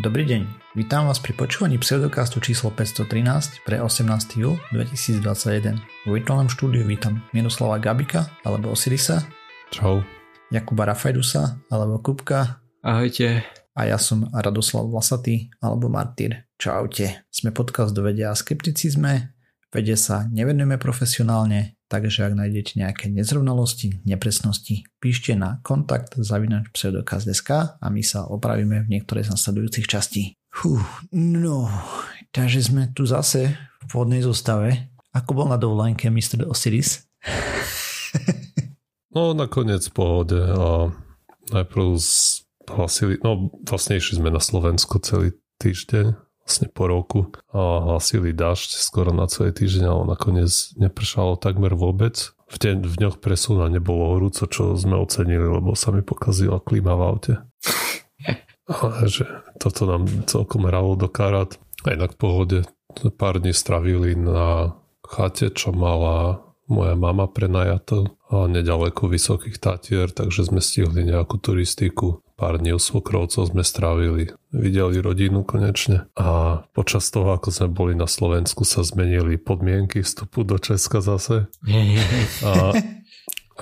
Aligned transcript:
Dobrý 0.00 0.24
deň, 0.24 0.72
vítam 0.72 1.04
vás 1.04 1.20
pri 1.20 1.36
počúvaní 1.36 1.76
pseudokastu 1.76 2.40
číslo 2.40 2.72
513 2.72 3.60
pre 3.60 3.76
18. 3.76 4.40
júl 4.40 4.56
2021. 4.72 5.76
V 5.76 6.08
virtuálnom 6.08 6.48
štúdiu 6.48 6.88
vítam 6.88 7.20
Miroslava 7.36 7.76
Gabika 7.76 8.32
alebo 8.40 8.72
Osirisa. 8.72 9.20
Čau. 9.68 10.00
Jakuba 10.48 10.88
Rafajdusa 10.88 11.60
alebo 11.68 12.00
Kupka. 12.00 12.64
Ahojte. 12.80 13.44
A 13.76 13.84
ja 13.84 14.00
som 14.00 14.32
Radoslav 14.32 14.88
Vlasatý 14.88 15.52
alebo 15.60 15.92
Martyr. 15.92 16.48
Čaute. 16.56 17.28
Sme 17.28 17.52
podcast 17.52 17.92
do 17.92 18.00
vedia 18.00 18.32
a 18.32 18.38
skepticizme. 18.38 19.36
Vede 19.68 20.00
sa 20.00 20.24
nevenujeme 20.24 20.80
profesionálne, 20.80 21.76
takže 21.92 22.24
ak 22.24 22.40
nájdete 22.40 22.80
nejaké 22.80 23.12
nezrovnalosti, 23.12 24.00
nepresnosti, 24.08 24.88
píšte 24.96 25.36
na 25.36 25.60
kontakt 25.60 26.16
zavinač 26.16 26.72
pseudokaz.sk 26.72 27.76
a 27.76 27.86
my 27.92 28.00
sa 28.00 28.24
opravíme 28.24 28.80
v 28.80 28.90
niektorej 28.96 29.28
z 29.28 29.36
nasledujúcich 29.36 29.84
častí. 29.84 30.40
Fú, 30.48 30.80
no, 31.12 31.68
takže 32.32 32.64
sme 32.64 32.88
tu 32.96 33.04
zase 33.04 33.52
v 33.52 33.84
pôvodnej 33.92 34.24
zostave. 34.24 34.88
Ako 35.12 35.36
bol 35.36 35.46
na 35.52 35.60
dovolenke 35.60 36.08
Mr. 36.08 36.48
Osiris? 36.48 37.04
no, 39.14 39.36
nakoniec 39.36 39.84
v 39.84 39.92
pohode. 39.92 40.40
A 40.40 40.88
najprv 41.52 42.00
hlasili, 42.72 43.20
no 43.20 43.52
vlastne 43.68 44.00
išli 44.00 44.16
sme 44.16 44.32
na 44.32 44.40
Slovensko 44.40 44.96
celý 45.04 45.36
týždeň 45.60 46.31
vlastne 46.42 46.68
po 46.68 46.90
roku 46.90 47.20
a 47.54 47.92
hlasili 47.92 48.34
dažď 48.34 48.70
skoro 48.82 49.14
na 49.14 49.30
celý 49.30 49.54
týždeň, 49.54 49.84
ale 49.86 50.04
nakoniec 50.18 50.50
nepršalo 50.76 51.38
takmer 51.38 51.78
vôbec. 51.78 52.34
V, 52.52 52.56
deň, 52.60 52.76
v 52.84 52.94
dňoch 53.00 53.16
presúna 53.22 53.72
nebolo 53.72 54.12
horúco, 54.12 54.44
čo 54.44 54.76
sme 54.76 55.00
ocenili, 55.00 55.48
lebo 55.48 55.72
sa 55.72 55.88
mi 55.88 56.04
pokazila 56.04 56.60
klíma 56.60 56.92
v 56.92 57.02
aute. 57.02 57.34
Ale 58.68 59.08
že 59.08 59.24
toto 59.56 59.88
nám 59.88 60.06
celkom 60.28 60.68
hralo 60.68 60.94
do 60.94 61.08
karát. 61.08 61.56
A 61.82 61.96
inak 61.96 62.14
v 62.14 62.20
pohode 62.20 62.58
pár 63.16 63.40
dní 63.40 63.56
stravili 63.56 64.14
na 64.14 64.76
chate, 65.02 65.50
čo 65.50 65.72
mala 65.72 66.44
moja 66.70 66.94
mama 66.94 67.26
prenajato 67.26 68.16
a 68.32 68.48
nedaleko 68.48 69.10
Vysokých 69.10 69.58
Tatier, 69.60 70.08
takže 70.08 70.48
sme 70.48 70.64
stihli 70.64 71.04
nejakú 71.04 71.36
turistiku. 71.36 72.24
Pár 72.42 72.58
dní 72.58 72.74
u 72.74 72.82
svokrovcov 72.82 73.54
sme 73.54 73.62
strávili, 73.62 74.34
videli 74.50 74.98
rodinu 74.98 75.46
konečne 75.46 76.10
a 76.18 76.58
počas 76.74 77.06
toho, 77.06 77.38
ako 77.38 77.54
sme 77.54 77.70
boli 77.70 77.94
na 77.94 78.10
Slovensku, 78.10 78.66
sa 78.66 78.82
zmenili 78.82 79.38
podmienky 79.38 80.02
vstupu 80.02 80.42
do 80.42 80.58
Česka 80.58 80.98
zase. 80.98 81.46
A 82.42 82.74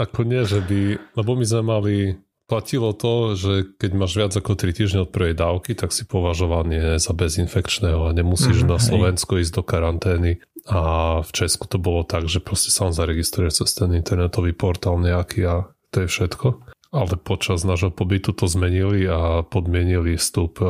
ako 0.01 0.25
nie, 0.25 0.49
že 0.49 0.65
by, 0.65 0.97
lebo 1.13 1.37
my 1.37 1.45
sme 1.45 1.61
mali 1.61 1.97
platilo 2.49 2.97
to, 2.97 3.37
že 3.37 3.77
keď 3.77 3.91
máš 3.93 4.17
viac 4.17 4.33
ako 4.33 4.57
3 4.57 4.73
týždne 4.73 5.05
od 5.05 5.13
prvej 5.13 5.37
dávky, 5.37 5.77
tak 5.77 5.93
si 5.93 6.09
považovaný 6.09 6.97
za 6.97 7.13
bezinfekčného 7.13 8.09
a 8.09 8.17
nemusíš 8.17 8.65
mm, 8.65 8.69
na 8.73 8.81
Slovensko 8.81 9.37
hej. 9.37 9.45
ísť 9.45 9.61
do 9.61 9.63
karantény. 9.63 10.33
A 10.73 10.81
v 11.21 11.31
Česku 11.37 11.69
to 11.69 11.77
bolo 11.77 12.01
tak, 12.01 12.33
že 12.33 12.41
proste 12.41 12.73
sa 12.73 12.89
on 12.89 12.97
zaregistruje 12.97 13.53
cez 13.53 13.77
ten 13.77 13.93
internetový 13.93 14.57
portál 14.57 14.97
nejaký 14.97 15.45
a 15.45 15.69
to 15.93 16.03
je 16.03 16.09
všetko. 16.09 16.80
Ale 16.91 17.15
počas 17.15 17.63
nášho 17.63 17.95
pobytu 17.95 18.35
to 18.35 18.51
zmenili 18.51 19.07
a 19.07 19.47
podmienili 19.47 20.19
vstup 20.19 20.59
e, 20.59 20.67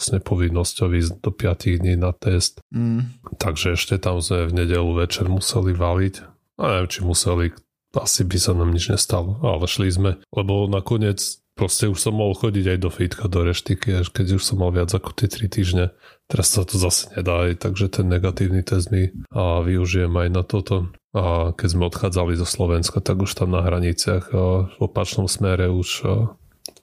vlastne 0.00 0.18
povinnosťou 0.24 0.88
ísť 0.96 1.12
do 1.20 1.28
5 1.28 1.84
dní 1.84 1.94
na 2.00 2.16
test. 2.16 2.64
Mm. 2.72 3.20
Takže 3.36 3.76
ešte 3.76 4.00
tam 4.00 4.24
sme 4.24 4.48
v 4.48 4.64
nedelu 4.64 4.88
večer 4.96 5.28
museli 5.28 5.76
valiť. 5.76 6.14
A 6.56 6.62
neviem, 6.72 6.88
či 6.88 7.00
museli, 7.04 7.52
asi 7.92 8.24
by 8.24 8.38
sa 8.40 8.56
nám 8.56 8.72
nič 8.72 8.88
nestalo, 8.88 9.36
ale 9.44 9.68
šli 9.68 9.88
sme, 9.92 10.10
lebo 10.32 10.66
nakoniec 10.66 11.20
proste 11.58 11.90
už 11.90 11.98
som 11.98 12.14
mohol 12.14 12.38
chodiť 12.38 12.64
aj 12.74 12.78
do 12.78 12.90
fitka, 12.94 13.24
do 13.26 13.42
reštiky, 13.42 13.98
až 13.98 14.14
keď 14.14 14.38
už 14.38 14.42
som 14.46 14.62
mal 14.62 14.70
viac 14.70 14.94
ako 14.94 15.10
tie 15.10 15.26
3 15.26 15.50
týždne. 15.50 15.84
Teraz 16.28 16.52
sa 16.52 16.62
to 16.68 16.76
zase 16.76 17.08
nedá, 17.16 17.48
takže 17.56 17.88
ten 17.88 18.12
negatívny 18.12 18.60
test 18.60 18.92
mi 18.92 19.08
a 19.32 19.64
využijem 19.64 20.12
aj 20.12 20.28
na 20.28 20.42
toto. 20.44 20.92
A 21.16 21.56
keď 21.56 21.68
sme 21.72 21.88
odchádzali 21.88 22.36
zo 22.36 22.44
Slovenska, 22.44 23.00
tak 23.00 23.24
už 23.24 23.32
tam 23.32 23.56
na 23.56 23.64
hraniciach 23.64 24.36
v 24.36 24.76
opačnom 24.76 25.24
smere 25.24 25.72
už 25.72 26.04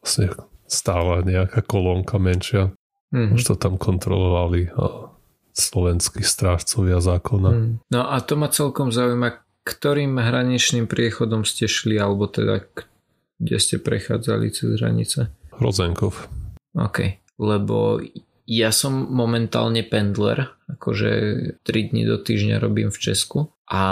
vlastne 0.01 0.33
stála 0.65 1.21
nejaká 1.21 1.61
kolónka 1.61 2.17
menšia. 2.17 2.73
Mm-hmm. 3.13 3.37
Už 3.37 3.41
to 3.45 3.55
tam 3.55 3.77
kontrolovali 3.77 4.73
a 4.73 5.13
slovenskí 5.55 6.25
strážcovia 6.25 6.99
zákona. 6.99 7.49
Mm. 7.53 7.73
No 7.87 8.01
a 8.11 8.17
to 8.19 8.35
ma 8.35 8.51
celkom 8.51 8.91
zaujíma, 8.91 9.39
ktorým 9.63 10.19
hraničným 10.19 10.89
priechodom 10.89 11.47
ste 11.47 11.69
šli, 11.69 11.95
alebo 11.95 12.27
teda 12.27 12.65
kde 13.39 13.57
ste 13.61 13.77
prechádzali 13.79 14.51
cez 14.51 14.81
hranice? 14.81 15.31
Rozenkov. 15.55 16.27
OK, 16.75 17.23
lebo 17.39 18.03
ja 18.45 18.69
som 18.69 19.09
momentálne 19.09 19.81
pendler, 19.81 20.53
akože 20.69 21.11
3 21.65 21.89
dní 21.91 22.05
do 22.05 22.21
týždňa 22.21 22.61
robím 22.61 22.93
v 22.93 23.01
Česku 23.01 23.39
a 23.65 23.83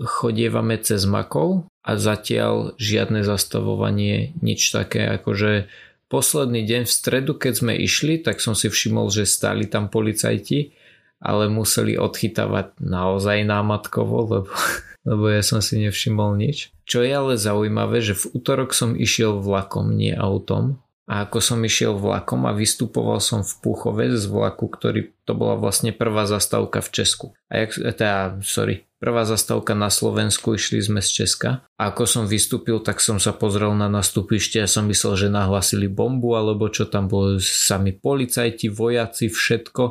chodievame 0.00 0.76
cez 0.80 1.08
Makov 1.08 1.68
a 1.80 1.96
zatiaľ 1.96 2.76
žiadne 2.76 3.24
zastavovanie, 3.24 4.36
nič 4.44 4.68
také, 4.72 5.08
akože 5.08 5.72
posledný 6.12 6.68
deň 6.68 6.82
v 6.84 6.92
stredu, 6.92 7.32
keď 7.36 7.52
sme 7.64 7.72
išli, 7.80 8.20
tak 8.20 8.44
som 8.44 8.52
si 8.52 8.68
všimol, 8.68 9.08
že 9.08 9.24
stáli 9.24 9.64
tam 9.64 9.88
policajti, 9.88 10.76
ale 11.24 11.48
museli 11.48 11.96
odchytávať 11.96 12.76
naozaj 12.84 13.40
námatkovo, 13.48 14.16
lebo 14.28 14.52
lebo 15.04 15.28
ja 15.28 15.44
som 15.44 15.60
si 15.60 15.76
nevšimol 15.84 16.40
nič. 16.40 16.72
Čo 16.88 17.04
je 17.04 17.12
ale 17.12 17.36
zaujímavé, 17.36 18.00
že 18.00 18.16
v 18.16 18.40
útorok 18.40 18.72
som 18.72 18.96
išiel 18.96 19.36
vlakom, 19.40 19.92
nie 19.92 20.16
autom. 20.16 20.80
A 21.04 21.28
ako 21.28 21.36
som 21.44 21.60
išiel 21.60 22.00
vlakom 22.00 22.48
a 22.48 22.56
vystupoval 22.56 23.20
som 23.20 23.44
v 23.44 23.52
Púchove 23.60 24.08
z 24.16 24.24
vlaku, 24.24 24.72
ktorý 24.72 25.12
to 25.28 25.36
bola 25.36 25.60
vlastne 25.60 25.92
prvá 25.92 26.24
zastávka 26.24 26.80
v 26.80 26.88
Česku. 26.96 27.26
A 27.52 27.60
jak, 27.60 27.76
teda, 27.76 28.40
sorry, 28.40 28.88
prvá 28.96 29.28
zastávka 29.28 29.76
na 29.76 29.92
Slovensku, 29.92 30.56
išli 30.56 30.80
sme 30.80 31.04
z 31.04 31.24
Česka. 31.24 31.60
A 31.76 31.92
ako 31.92 32.08
som 32.08 32.24
vystúpil, 32.24 32.80
tak 32.80 33.04
som 33.04 33.20
sa 33.20 33.36
pozrel 33.36 33.76
na 33.76 33.84
nastupište 33.92 34.56
a 34.64 34.70
som 34.70 34.88
myslel, 34.88 35.28
že 35.28 35.28
nahlasili 35.28 35.92
bombu, 35.92 36.40
alebo 36.40 36.72
čo 36.72 36.88
tam 36.88 37.04
bolo, 37.04 37.36
sami 37.36 37.92
policajti, 37.92 38.72
vojaci, 38.72 39.28
všetko. 39.28 39.82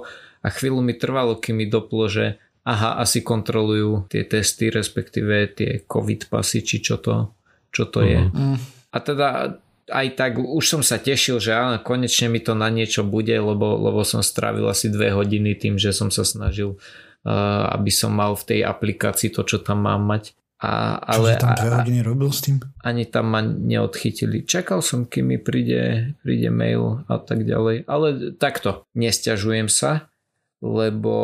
A 0.41 0.47
chvíľu 0.49 0.81
mi 0.81 0.97
trvalo, 0.97 1.37
kým 1.37 1.61
mi 1.61 1.69
doplo, 1.69 2.09
že 2.09 2.41
aha, 2.65 2.97
asi 2.97 3.21
kontrolujú 3.21 4.09
tie 4.09 4.25
testy, 4.25 4.73
respektíve 4.73 5.53
tie 5.53 5.85
covid 5.85 6.33
pasy, 6.33 6.65
či 6.65 6.81
čo 6.81 6.97
to, 6.97 7.37
čo 7.69 7.85
to 7.85 8.01
je. 8.01 8.33
Mm. 8.33 8.57
A 8.93 8.97
teda 8.97 9.61
aj 9.89 10.07
tak 10.15 10.31
už 10.39 10.63
som 10.63 10.81
sa 10.81 10.99
tešil, 10.99 11.43
že 11.43 11.51
áno, 11.55 11.79
konečne 11.81 12.31
mi 12.31 12.39
to 12.39 12.55
na 12.55 12.71
niečo 12.71 13.03
bude, 13.03 13.33
lebo, 13.33 13.75
lebo 13.75 14.03
som 14.07 14.23
strávil 14.23 14.67
asi 14.69 14.87
dve 14.87 15.11
hodiny 15.11 15.55
tým, 15.57 15.75
že 15.75 15.91
som 15.91 16.11
sa 16.11 16.23
snažil, 16.23 16.79
uh, 17.27 17.67
aby 17.73 17.91
som 17.91 18.15
mal 18.15 18.35
v 18.39 18.43
tej 18.47 18.59
aplikácii 18.63 19.33
to, 19.33 19.43
čo 19.43 19.59
tam 19.59 19.83
mám 19.83 20.03
mať. 20.03 20.35
A, 20.63 20.95
ale, 20.95 21.35
Čo 21.35 21.43
tam 21.43 21.59
dve 21.59 21.69
hodiny 21.75 21.99
robil 21.99 22.31
s 22.31 22.39
tým? 22.39 22.55
Ani 22.79 23.03
tam 23.03 23.35
ma 23.35 23.43
neodchytili. 23.43 24.47
Čakal 24.47 24.79
som, 24.79 25.03
kým 25.03 25.35
mi 25.35 25.37
príde, 25.39 26.15
príde 26.23 26.47
mail 26.47 27.03
a 27.11 27.19
tak 27.19 27.43
ďalej. 27.43 27.83
Ale 27.83 28.31
takto, 28.39 28.87
nestiažujem 28.95 29.67
sa 29.67 30.07
lebo 30.63 31.15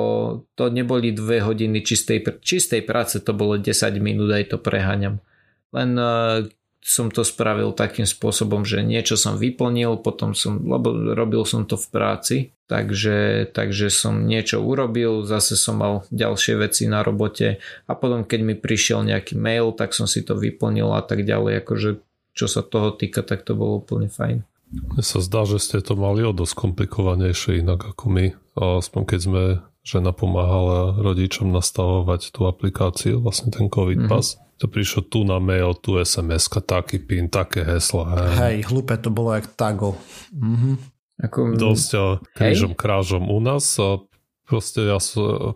to 0.59 0.67
neboli 0.67 1.15
dve 1.15 1.39
hodiny 1.39 1.79
čistej, 1.79 2.43
čistej 2.43 2.83
práce, 2.83 3.23
to 3.23 3.31
bolo 3.31 3.55
10 3.55 3.71
minút, 4.03 4.35
aj 4.35 4.51
to 4.51 4.59
preháňam. 4.59 5.23
Len 5.71 5.95
uh, 5.95 6.43
som 6.79 7.11
to 7.11 7.27
spravil 7.27 7.75
takým 7.75 8.07
spôsobom, 8.07 8.63
že 8.63 8.79
niečo 8.79 9.19
som 9.19 9.35
vyplnil, 9.35 9.99
potom 9.99 10.31
som, 10.31 10.63
lebo 10.63 10.95
robil 11.11 11.43
som 11.43 11.67
to 11.67 11.75
v 11.75 11.87
práci, 11.91 12.37
takže, 12.71 13.51
takže 13.51 13.91
som 13.91 14.23
niečo 14.23 14.63
urobil, 14.63 15.27
zase 15.27 15.59
som 15.59 15.83
mal 15.83 16.07
ďalšie 16.09 16.55
veci 16.55 16.87
na 16.87 17.03
robote 17.03 17.59
a 17.85 17.91
potom 17.93 18.23
keď 18.23 18.39
mi 18.41 18.55
prišiel 18.55 19.03
nejaký 19.03 19.35
mail, 19.35 19.75
tak 19.75 19.91
som 19.91 20.07
si 20.07 20.23
to 20.23 20.39
vyplnil 20.39 20.95
a 20.95 21.03
tak 21.03 21.27
ďalej, 21.27 21.67
akože 21.67 21.89
čo 22.31 22.47
sa 22.47 22.63
toho 22.63 22.95
týka, 22.95 23.27
tak 23.27 23.43
to 23.43 23.59
bolo 23.59 23.83
úplne 23.83 24.07
fajn. 24.07 24.47
Mne 24.69 25.03
sa 25.03 25.19
zdá, 25.19 25.43
že 25.49 25.59
ste 25.59 25.81
to 25.81 25.97
mali 25.97 26.21
o 26.23 26.31
dosť 26.31 26.53
komplikovanejšie 26.55 27.65
inak 27.65 27.89
ako 27.89 28.05
my. 28.13 28.25
Aspoň 28.53 29.01
keď 29.03 29.19
sme 29.19 29.43
žena 29.81 30.13
pomáhala 30.13 30.93
rodičom 31.01 31.49
nastavovať 31.49 32.29
tú 32.29 32.45
aplikáciu, 32.45 33.17
vlastne 33.17 33.49
ten 33.49 33.65
COVID 33.67 34.05
mm-hmm. 34.05 34.13
pas. 34.13 34.37
To 34.59 34.67
prišlo 34.67 35.07
tu 35.07 35.23
na 35.23 35.39
mail, 35.39 35.71
tu 35.79 35.95
sms 35.95 36.51
taký 36.67 36.99
pin, 36.99 37.31
také 37.31 37.63
heslo. 37.63 38.03
Hej, 38.03 38.35
hej 38.35 38.55
hlúpe 38.67 38.99
to 38.99 39.07
bolo 39.07 39.31
jak 39.31 39.47
tago. 39.55 39.95
Mm-hmm. 40.35 40.75
Ako... 41.19 41.55
Dosť 41.55 41.89
krížom 42.35 42.75
krážom 42.75 43.27
u 43.27 43.39
nás 43.39 43.65
a 43.79 44.03
proste 44.47 44.87
ja 44.87 44.99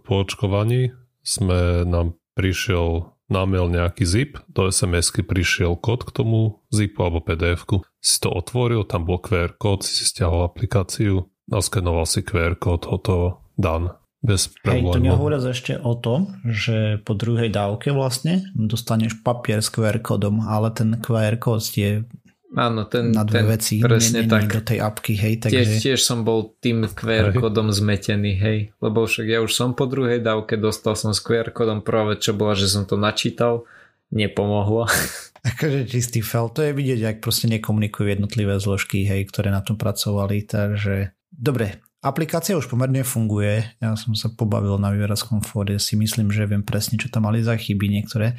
po 0.03 0.13
očkovaní 0.23 0.95
sme 1.23 1.87
nám 1.87 2.15
prišiel 2.35 3.13
na 3.31 3.47
mail 3.47 3.71
nejaký 3.71 4.03
zip, 4.03 4.31
do 4.51 4.67
SMS-ky 4.67 5.23
prišiel 5.23 5.79
kód 5.79 6.05
k 6.05 6.11
tomu 6.11 6.61
zipu 6.69 7.07
alebo 7.07 7.23
PDF-ku. 7.23 7.81
Si 8.03 8.19
to 8.19 8.29
otvoril, 8.29 8.83
tam 8.83 9.07
bol 9.07 9.17
QR 9.17 9.55
kód, 9.55 9.81
si 9.87 9.95
si 9.95 10.05
stiahol 10.05 10.45
aplikáciu, 10.45 11.31
naskenoval 11.47 12.05
si 12.05 12.21
QR 12.21 12.59
kód, 12.59 12.85
hotovo, 12.85 13.41
dan. 13.55 13.95
Bez 14.23 14.47
problémov. 14.63 14.87
Hej, 14.87 14.95
to 14.95 14.99
nehovoria 15.03 15.39
ešte 15.43 15.73
o 15.75 15.99
tom, 15.99 16.39
že 16.47 17.03
po 17.03 17.11
druhej 17.11 17.51
dávke 17.51 17.91
vlastne 17.91 18.47
dostaneš 18.55 19.19
papier 19.19 19.59
s 19.59 19.67
QR 19.67 19.99
kódom, 19.99 20.47
ale 20.47 20.71
ten 20.71 20.95
QR 21.03 21.35
kód 21.35 21.59
je 21.75 22.07
Áno, 22.53 22.85
ten, 22.85 23.09
na 23.09 23.25
dve 23.25 23.41
ten 23.41 23.49
veci, 23.49 23.75
presne 23.81 24.23
nie, 24.23 24.29
nie, 24.29 24.31
tak. 24.31 24.45
do 24.45 24.61
tej 24.61 24.77
apky, 24.77 25.13
hej, 25.17 25.33
takže... 25.41 25.57
Tiež, 25.57 25.69
tiež 25.81 25.99
som 26.05 26.21
bol 26.21 26.53
tým 26.61 26.85
QR 26.85 27.33
kódom 27.33 27.73
zmetený, 27.73 28.37
hej, 28.37 28.57
lebo 28.77 29.09
však 29.09 29.25
ja 29.25 29.41
už 29.41 29.49
som 29.49 29.73
po 29.73 29.89
druhej 29.89 30.21
dávke, 30.21 30.53
dostal 30.53 30.93
som 30.93 31.17
s 31.17 31.19
QR 31.25 31.49
kódom, 31.49 31.81
prvá 31.81 32.13
vec, 32.13 32.21
čo 32.21 32.37
bola, 32.37 32.53
že 32.53 32.69
som 32.69 32.85
to 32.85 32.93
načítal, 32.93 33.65
nepomohlo. 34.13 34.85
Akože 35.49 35.89
čistý 35.89 36.21
fail, 36.21 36.53
to 36.53 36.61
je 36.61 36.77
vidieť, 36.77 37.01
ak 37.03 37.17
proste 37.25 37.49
nekomunikujú 37.49 38.05
jednotlivé 38.05 38.61
zložky, 38.61 39.01
hej, 39.01 39.25
ktoré 39.33 39.49
na 39.49 39.65
tom 39.65 39.81
pracovali, 39.81 40.45
takže 40.45 41.09
dobre, 41.33 41.81
aplikácia 42.03 42.59
už 42.59 42.67
pomerne 42.67 43.01
funguje, 43.07 43.63
ja 43.79 43.95
som 43.95 44.11
sa 44.13 44.27
pobavil 44.27 44.75
na 44.75 44.91
výrazkom 44.91 45.39
fóre, 45.39 45.79
si 45.79 45.95
myslím, 45.95 46.29
že 46.29 46.43
viem 46.43 46.61
presne, 46.61 46.99
čo 46.99 47.07
tam 47.07 47.25
mali 47.25 47.39
za 47.39 47.55
chyby 47.55 47.87
niektoré, 47.87 48.35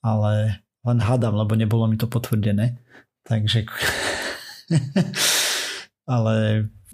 ale 0.00 0.62
len 0.86 0.98
hádam, 1.02 1.34
lebo 1.34 1.58
nebolo 1.58 1.90
mi 1.90 1.98
to 1.98 2.06
potvrdené. 2.06 2.78
Takže... 3.26 3.66
ale 6.14 6.34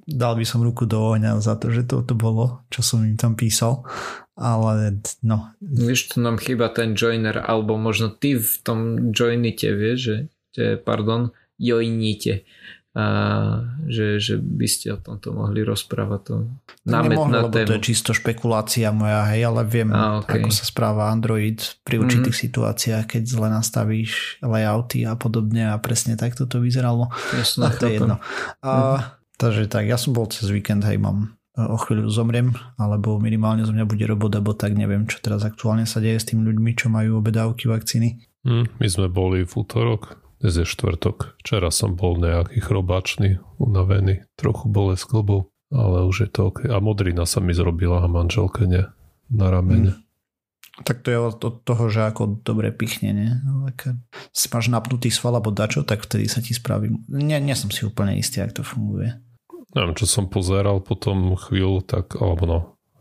dal 0.08 0.34
by 0.34 0.44
som 0.48 0.64
ruku 0.64 0.88
do 0.88 0.98
ohňa 1.14 1.38
za 1.38 1.54
to, 1.60 1.70
že 1.70 1.84
to, 1.86 2.02
to 2.02 2.16
bolo, 2.16 2.64
čo 2.72 2.80
som 2.80 3.04
im 3.04 3.20
tam 3.20 3.36
písal. 3.36 3.84
Ale 4.34 4.98
no. 5.22 5.54
Vieš, 5.62 6.16
tu 6.16 6.18
nám 6.18 6.42
chýba 6.42 6.72
ten 6.74 6.98
joiner, 6.98 7.38
alebo 7.38 7.78
možno 7.78 8.10
ty 8.10 8.34
v 8.34 8.54
tom 8.66 9.12
joinite, 9.14 9.70
vieš, 9.70 10.26
že 10.50 10.82
pardon, 10.82 11.30
joinite 11.54 12.42
a 12.94 13.06
že, 13.90 14.22
že 14.22 14.38
by 14.38 14.68
ste 14.70 14.94
o 14.94 14.98
tomto 15.02 15.34
mohli 15.34 15.66
rozprávať 15.66 16.20
to 16.22 16.34
Nemohlo, 16.86 17.26
na 17.26 17.42
lebo 17.42 17.50
tému. 17.50 17.66
to 17.66 17.74
je 17.74 17.82
čisto 17.90 18.14
špekulácia 18.14 18.94
moja, 18.94 19.26
hej, 19.34 19.50
ale 19.50 19.66
viem, 19.66 19.90
A, 19.90 20.22
okay. 20.22 20.38
ako 20.38 20.54
sa 20.54 20.62
správa 20.62 21.10
Android 21.10 21.58
pri 21.82 21.98
určitých 21.98 22.30
mm-hmm. 22.30 22.46
situáciách, 22.54 23.04
keď 23.18 23.22
zle 23.26 23.48
nastavíš 23.50 24.38
layouty 24.46 25.02
a 25.10 25.18
podobne 25.18 25.74
a 25.74 25.80
presne 25.82 26.14
takto 26.14 26.46
to 26.46 26.62
vyzeralo. 26.62 27.10
Jasné, 27.34 27.62
a 27.66 27.68
to 27.74 27.84
je 27.90 27.92
jedno. 27.98 28.16
A, 28.62 28.70
mm-hmm. 28.70 29.22
Takže 29.34 29.66
tak, 29.66 29.90
ja 29.90 29.98
som 29.98 30.14
bol 30.14 30.30
cez 30.30 30.46
víkend, 30.46 30.86
hej, 30.86 30.94
mám 30.94 31.34
o 31.58 31.78
chvíľu 31.78 32.10
zomriem, 32.10 32.54
alebo 32.78 33.18
minimálne 33.18 33.66
zo 33.66 33.74
mňa 33.74 33.86
bude 33.86 34.06
robota, 34.06 34.38
bo 34.38 34.54
tak 34.54 34.74
neviem, 34.74 35.06
čo 35.06 35.22
teraz 35.22 35.42
aktuálne 35.42 35.86
sa 35.86 36.02
deje 36.02 36.18
s 36.18 36.26
tými 36.30 36.46
ľuďmi, 36.46 36.70
čo 36.78 36.90
majú 36.90 37.18
obedávky 37.18 37.70
vakcíny. 37.70 38.22
Mm, 38.46 38.70
my 38.78 38.86
sme 38.90 39.06
boli 39.10 39.46
v 39.46 39.52
útorok, 39.54 40.18
dnes 40.44 40.60
je 40.60 40.68
štvrtok. 40.68 41.40
Včera 41.40 41.72
som 41.72 41.96
bol 41.96 42.20
nejaký 42.20 42.60
chrobačný, 42.60 43.40
unavený, 43.56 44.28
trochu 44.36 44.68
bolesť 44.68 45.08
klbov, 45.08 45.48
ale 45.72 46.04
už 46.04 46.28
je 46.28 46.28
to 46.28 46.52
ok. 46.52 46.68
A 46.68 46.84
modrina 46.84 47.24
sa 47.24 47.40
mi 47.40 47.56
zrobila 47.56 48.04
a 48.04 48.12
manželke 48.12 48.68
nie 48.68 48.84
na 49.32 49.48
ramene. 49.48 49.96
Mm. 49.96 50.04
Tak 50.84 51.00
to 51.00 51.08
je 51.08 51.16
od 51.16 51.40
toho, 51.64 51.84
že 51.88 52.04
ako 52.04 52.44
dobre 52.44 52.76
pichne, 52.76 53.16
nie? 53.16 53.32
Keď 53.72 53.96
si 54.36 54.52
máš 54.52 54.68
napnutý 54.68 55.08
sval 55.08 55.40
alebo 55.40 55.48
dačo, 55.48 55.80
tak 55.80 56.04
vtedy 56.04 56.28
sa 56.28 56.44
ti 56.44 56.52
spraví. 56.52 56.92
Nie, 57.08 57.40
nie 57.40 57.56
som 57.56 57.72
si 57.72 57.88
úplne 57.88 58.12
istý, 58.20 58.44
ako 58.44 58.60
to 58.60 58.64
funguje. 58.68 59.16
Neviem, 59.72 59.96
čo 59.96 60.04
som 60.04 60.28
pozeral 60.28 60.84
potom 60.84 61.40
chvíľu, 61.40 61.80
tak, 61.88 62.20
alebo 62.20 62.44
no, 62.44 62.58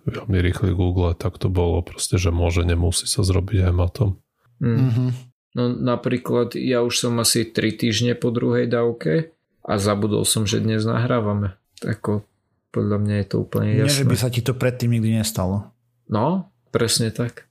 veľmi 0.08 0.40
rýchly 0.40 0.72
Google, 0.72 1.12
tak 1.12 1.44
to 1.44 1.52
bolo 1.52 1.84
proste, 1.84 2.16
že 2.16 2.32
môže, 2.32 2.64
nemusí 2.64 3.04
sa 3.04 3.20
zrobiť 3.20 3.68
hematom. 3.68 4.16
Mm. 4.64 4.80
Mm-hmm. 4.80 5.33
No 5.54 5.70
napríklad 5.70 6.58
ja 6.58 6.82
už 6.82 6.98
som 6.98 7.22
asi 7.22 7.46
3 7.46 7.78
týždne 7.78 8.18
po 8.18 8.34
druhej 8.34 8.66
dávke 8.66 9.38
a 9.62 9.78
zabudol 9.78 10.26
som, 10.26 10.50
že 10.50 10.60
dnes 10.60 10.82
nahrávame. 10.82 11.54
Ako 11.86 12.26
podľa 12.74 12.98
mňa 12.98 13.16
je 13.22 13.26
to 13.30 13.46
úplne 13.46 13.70
jasné. 13.78 13.86
Nie, 13.86 14.00
že 14.02 14.10
by 14.10 14.16
sa 14.18 14.34
ti 14.34 14.42
to 14.42 14.58
predtým 14.58 14.98
nikdy 14.98 15.14
nestalo. 15.14 15.70
No, 16.10 16.50
presne 16.74 17.14
tak. 17.14 17.46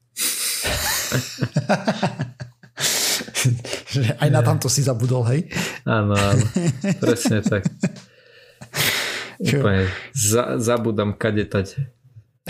že 3.94 4.18
aj 4.18 4.28
na 4.34 4.42
tamto 4.42 4.66
si 4.66 4.82
zabudol, 4.82 5.22
hej? 5.30 5.46
Áno, 5.86 6.18
áno. 6.18 6.42
Presne 6.98 7.38
tak. 7.46 7.70
Úplne 9.42 9.90
za, 10.14 10.58
zabudám 10.58 11.14
kadetať. 11.14 11.86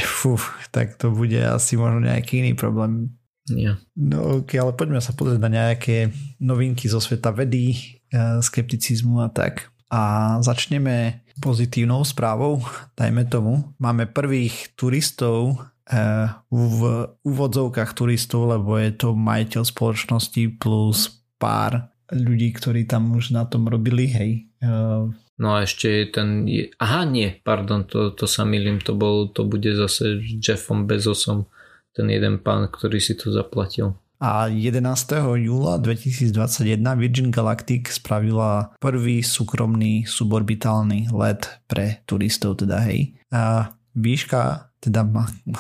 Fú, 0.01 0.41
tak 0.73 0.97
to 0.97 1.13
bude 1.13 1.37
asi 1.37 1.77
možno 1.77 2.09
nejaký 2.09 2.41
iný 2.41 2.57
problém. 2.57 3.13
Nie. 3.51 3.75
No 3.99 4.43
ok, 4.43 4.55
ale 4.55 4.73
poďme 4.79 5.03
sa 5.03 5.11
pozrieť 5.11 5.41
na 5.43 5.51
nejaké 5.51 6.15
novinky 6.39 6.87
zo 6.87 7.03
sveta 7.03 7.35
vedy, 7.35 7.99
skepticizmu 8.39 9.19
a 9.25 9.29
tak. 9.33 9.73
A 9.91 10.37
začneme 10.41 11.27
pozitívnou 11.43 12.07
správou, 12.07 12.63
dajme 13.01 13.27
tomu. 13.27 13.75
Máme 13.83 14.07
prvých 14.07 14.77
turistov 14.79 15.59
v 16.49 16.81
úvodzovkách 17.27 17.91
turistov, 17.93 18.55
lebo 18.55 18.79
je 18.79 18.95
to 18.95 19.19
majiteľ 19.19 19.63
spoločnosti 19.67 20.43
plus 20.57 21.21
pár 21.37 21.91
ľudí, 22.15 22.55
ktorí 22.55 22.87
tam 22.87 23.19
už 23.19 23.35
na 23.35 23.45
tom 23.45 23.67
robili, 23.67 24.07
hej. 24.09 24.33
No 25.43 25.59
a 25.59 25.67
ešte 25.67 25.91
je 25.91 26.05
ten... 26.07 26.29
Aha, 26.79 27.03
nie, 27.03 27.35
pardon, 27.43 27.83
to, 27.83 28.15
to 28.15 28.31
sa 28.31 28.47
milím, 28.47 28.79
to, 28.79 28.95
bol, 28.95 29.27
to 29.35 29.43
bude 29.43 29.67
zase 29.75 30.23
Jeffom 30.39 30.87
Bezosom 30.87 31.51
ten 31.93 32.09
jeden 32.09 32.41
pán, 32.41 32.69
ktorý 32.73 32.99
si 33.01 33.17
to 33.17 33.33
zaplatil. 33.33 33.97
A 34.23 34.47
11. 34.47 34.79
júla 35.43 35.83
2021 35.83 36.79
Virgin 36.95 37.35
Galactic 37.35 37.91
spravila 37.91 38.71
prvý 38.79 39.19
súkromný 39.19 40.07
suborbitálny 40.07 41.11
let 41.11 41.59
pre 41.67 42.07
turistov, 42.07 42.63
teda 42.63 42.87
hej. 42.87 43.19
A 43.35 43.75
výška, 43.99 44.71
teda 44.79 45.03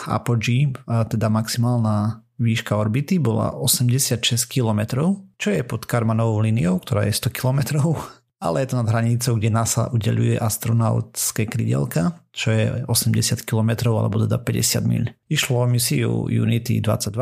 apogee, 0.07 0.71
teda 0.87 1.27
maximálna 1.27 2.23
výška 2.39 2.79
orbity 2.79 3.19
bola 3.19 3.51
86 3.59 4.23
km, 4.47 5.11
čo 5.43 5.49
je 5.51 5.67
pod 5.67 5.83
Karmanovou 5.83 6.39
líniou, 6.43 6.79
ktorá 6.79 7.03
je 7.11 7.19
100 7.19 7.35
km 7.35 7.61
ale 8.43 8.67
je 8.67 8.75
to 8.75 8.83
nad 8.83 8.91
hranicou, 8.91 9.39
kde 9.39 9.55
NASA 9.55 9.87
udeluje 9.95 10.35
astronautské 10.35 11.47
krydelka, 11.47 12.19
čo 12.35 12.51
je 12.51 12.83
80 12.91 13.47
km 13.47 13.95
alebo 13.95 14.19
teda 14.27 14.43
50 14.43 14.91
mil. 14.91 15.07
Išlo 15.31 15.63
o 15.63 15.67
misiu 15.71 16.27
Unity 16.27 16.83
22 16.83 17.15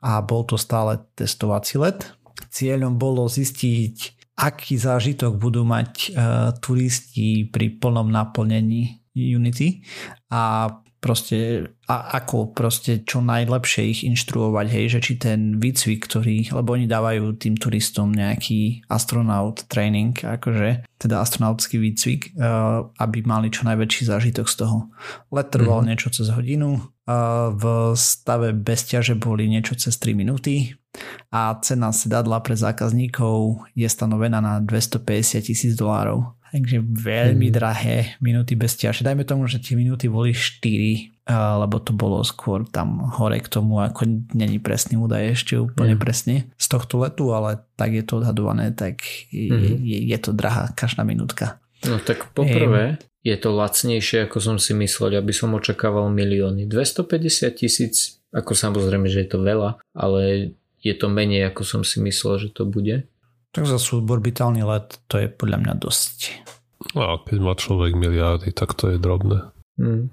a 0.00 0.10
bol 0.24 0.42
to 0.48 0.56
stále 0.56 0.96
testovací 1.12 1.76
let. 1.76 2.16
Cieľom 2.48 2.96
bolo 2.96 3.28
zistiť, 3.28 4.24
aký 4.40 4.80
zážitok 4.80 5.36
budú 5.36 5.68
mať 5.68 5.90
uh, 6.16 6.56
turisti 6.56 7.44
pri 7.44 7.76
plnom 7.76 8.08
naplnení 8.08 9.04
Unity 9.14 9.84
a 10.32 10.68
proste 11.04 11.68
a 11.84 12.16
ako 12.16 12.56
proste 12.56 13.04
čo 13.04 13.20
najlepšie 13.20 13.82
ich 13.92 14.00
inštruovať, 14.08 14.66
hej, 14.72 14.84
že 14.96 15.00
či 15.04 15.12
ten 15.20 15.60
výcvik, 15.60 16.08
ktorý, 16.08 16.48
lebo 16.56 16.72
oni 16.72 16.88
dávajú 16.88 17.36
tým 17.36 17.60
turistom 17.60 18.08
nejaký 18.08 18.88
astronaut 18.88 19.68
training, 19.68 20.16
akože, 20.16 20.88
teda 20.96 21.20
astronautský 21.20 21.76
výcvik, 21.76 22.32
uh, 22.40 22.88
aby 22.96 23.20
mali 23.28 23.52
čo 23.52 23.68
najväčší 23.68 24.08
zážitok 24.08 24.48
z 24.48 24.56
toho. 24.64 24.88
Let 25.28 25.52
trval 25.52 25.84
mm-hmm. 25.84 25.88
niečo 25.92 26.08
cez 26.08 26.32
hodinu, 26.32 26.80
uh, 26.80 27.52
v 27.52 27.92
stave 27.92 28.56
bez 28.56 28.88
ťaže 28.88 29.20
boli 29.20 29.44
niečo 29.44 29.76
cez 29.76 30.00
3 30.00 30.16
minúty 30.16 30.72
a 31.34 31.58
cena 31.60 31.90
sedadla 31.90 32.38
pre 32.40 32.54
zákazníkov 32.54 33.66
je 33.74 33.88
stanovená 33.90 34.38
na 34.38 34.62
250 34.62 35.42
tisíc 35.42 35.74
dolárov. 35.74 36.33
Takže 36.54 36.86
veľmi 36.86 37.50
hmm. 37.50 37.56
drahé 37.58 38.14
minúty 38.22 38.54
bez 38.54 38.78
ťaže. 38.78 39.02
Dajme 39.02 39.26
tomu, 39.26 39.50
že 39.50 39.58
tie 39.58 39.74
minúty 39.74 40.06
boli 40.06 40.30
4, 40.30 41.26
lebo 41.58 41.82
to 41.82 41.90
bolo 41.90 42.22
skôr 42.22 42.62
tam 42.70 43.10
hore 43.18 43.42
k 43.42 43.50
tomu, 43.50 43.82
ako 43.82 44.06
není 44.38 44.62
presný 44.62 44.94
údaj 44.94 45.34
ešte 45.34 45.58
úplne 45.58 45.98
hmm. 45.98 46.02
presne 46.06 46.46
z 46.54 46.66
tohto 46.70 47.02
letu, 47.02 47.34
ale 47.34 47.58
tak 47.74 47.90
je 47.98 48.06
to 48.06 48.22
odhadované, 48.22 48.70
tak 48.70 49.02
hmm. 49.34 49.82
je, 49.82 49.98
je 50.14 50.18
to 50.22 50.30
drahá 50.30 50.70
každá 50.78 51.02
minútka. 51.02 51.58
No 51.90 51.98
tak 51.98 52.30
poprvé, 52.30 53.02
je 53.26 53.34
to 53.34 53.50
lacnejšie, 53.50 54.30
ako 54.30 54.38
som 54.38 54.56
si 54.62 54.78
myslel, 54.78 55.18
aby 55.18 55.34
som 55.34 55.50
očakával 55.58 56.06
milióny. 56.14 56.70
250 56.70 57.50
tisíc, 57.58 58.22
ako 58.30 58.54
samozrejme, 58.54 59.10
že 59.10 59.26
je 59.26 59.28
to 59.34 59.42
veľa, 59.42 59.82
ale 59.90 60.54
je 60.84 60.94
to 60.94 61.10
menej, 61.10 61.50
ako 61.50 61.66
som 61.66 61.82
si 61.82 61.98
myslel, 61.98 62.46
že 62.46 62.48
to 62.54 62.62
bude. 62.68 63.08
Tak 63.54 63.70
za 63.70 63.78
suborbitálny 63.78 64.66
let 64.66 64.98
to 65.06 65.22
je 65.22 65.30
podľa 65.30 65.62
mňa 65.62 65.74
dosť. 65.78 66.18
A 66.98 67.22
keď 67.22 67.38
má 67.38 67.54
človek 67.54 67.94
miliardy, 67.94 68.50
tak 68.50 68.74
to 68.74 68.90
je 68.90 68.98
drobné. 68.98 69.54
Hmm. 69.78 70.10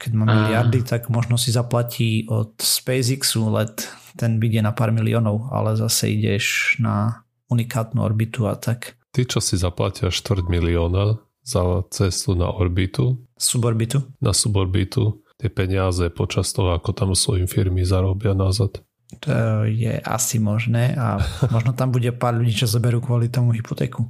Keď 0.00 0.10
má 0.16 0.24
miliardy, 0.24 0.80
a... 0.80 0.96
tak 0.96 1.12
možno 1.12 1.36
si 1.36 1.52
zaplatí 1.52 2.24
od 2.24 2.56
SpaceXu 2.56 3.52
let, 3.52 3.84
ten 4.16 4.40
ide 4.40 4.64
na 4.64 4.72
pár 4.72 4.96
miliónov, 4.96 5.52
ale 5.52 5.76
zase 5.76 6.08
ideš 6.16 6.76
na 6.80 7.28
unikátnu 7.52 8.00
orbitu 8.00 8.48
a 8.48 8.56
tak. 8.56 8.96
Ty, 9.12 9.28
čo 9.28 9.44
si 9.44 9.60
zaplatia 9.60 10.08
štvrť 10.08 10.48
milióna 10.48 11.20
za 11.44 11.84
cestu 11.92 12.32
na 12.32 12.48
orbitu. 12.48 13.20
Suborbitu? 13.36 14.08
Na 14.24 14.32
suborbitu. 14.32 15.20
Tie 15.36 15.52
peniaze 15.52 16.08
počas 16.12 16.52
toho, 16.52 16.76
ako 16.76 16.92
tam 16.96 17.12
svojim 17.12 17.48
firmy 17.48 17.84
zarobia 17.84 18.32
nazad. 18.36 18.80
To 19.26 19.66
je 19.66 19.98
asi 19.98 20.38
možné 20.38 20.94
a 20.94 21.18
možno 21.50 21.74
tam 21.74 21.90
bude 21.90 22.14
pár 22.14 22.38
ľudí, 22.38 22.54
čo 22.54 22.70
zoberú 22.70 23.02
kvôli 23.02 23.26
tomu 23.26 23.50
hypotéku. 23.50 24.06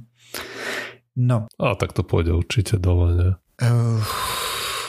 No. 1.17 1.49
A 1.57 1.73
tak 1.75 1.97
to 1.97 2.05
pôjde 2.05 2.37
určite 2.37 2.77
dole, 2.77 3.07
ne? 3.17 3.29
Uh, 3.61 3.99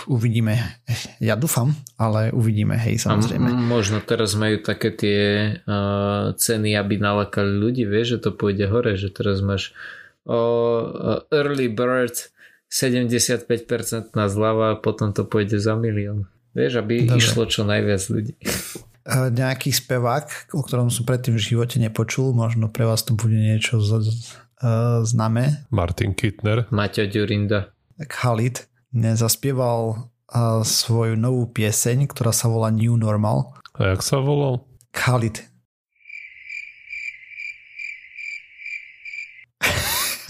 uvidíme. 0.06 0.60
Ja 1.18 1.34
dúfam, 1.34 1.74
ale 1.98 2.30
uvidíme, 2.30 2.78
hej, 2.78 3.02
samozrejme. 3.02 3.48
A 3.50 3.56
možno 3.56 3.98
teraz 4.04 4.36
majú 4.38 4.62
také 4.62 4.94
tie 4.94 5.20
uh, 5.64 6.36
ceny, 6.36 6.76
aby 6.78 7.00
nalakali 7.00 7.52
ľudí, 7.58 7.88
vieš, 7.88 8.18
že 8.18 8.28
to 8.28 8.30
pôjde 8.36 8.68
hore, 8.70 8.94
že 8.94 9.10
teraz 9.10 9.42
máš 9.42 9.74
o 10.22 10.38
early 11.34 11.66
bird 11.66 12.30
75% 12.70 14.14
na 14.14 14.26
zľava 14.30 14.78
a 14.78 14.80
potom 14.80 15.10
to 15.10 15.26
pôjde 15.26 15.58
za 15.58 15.74
milión. 15.74 16.30
Vieš, 16.54 16.84
aby 16.84 17.08
Dobre. 17.08 17.18
išlo 17.18 17.44
čo 17.48 17.66
najviac 17.66 18.02
ľudí. 18.12 18.34
Nejaký 19.10 19.74
spevák, 19.74 20.54
o 20.54 20.62
ktorom 20.62 20.86
som 20.86 21.02
predtým 21.02 21.34
v 21.34 21.42
živote 21.42 21.82
nepočul, 21.82 22.30
možno 22.30 22.70
pre 22.70 22.86
vás 22.86 23.02
to 23.02 23.18
bude 23.18 23.34
niečo 23.34 23.82
z, 23.82 23.98
uh, 24.62 25.02
známe. 25.02 25.66
Martin 25.74 26.14
Kittner. 26.14 26.70
Maťo 26.70 27.10
Ďurinda. 27.10 27.74
Khalid 28.06 28.70
nezaspieval 28.94 30.06
uh, 30.06 30.62
svoju 30.62 31.18
novú 31.18 31.50
pieseň, 31.50 32.06
ktorá 32.06 32.30
sa 32.30 32.46
volá 32.46 32.70
New 32.70 32.94
Normal. 32.94 33.58
A 33.74 33.98
jak 33.98 34.06
sa 34.06 34.22
volal? 34.22 34.62
Khalid. 34.94 35.50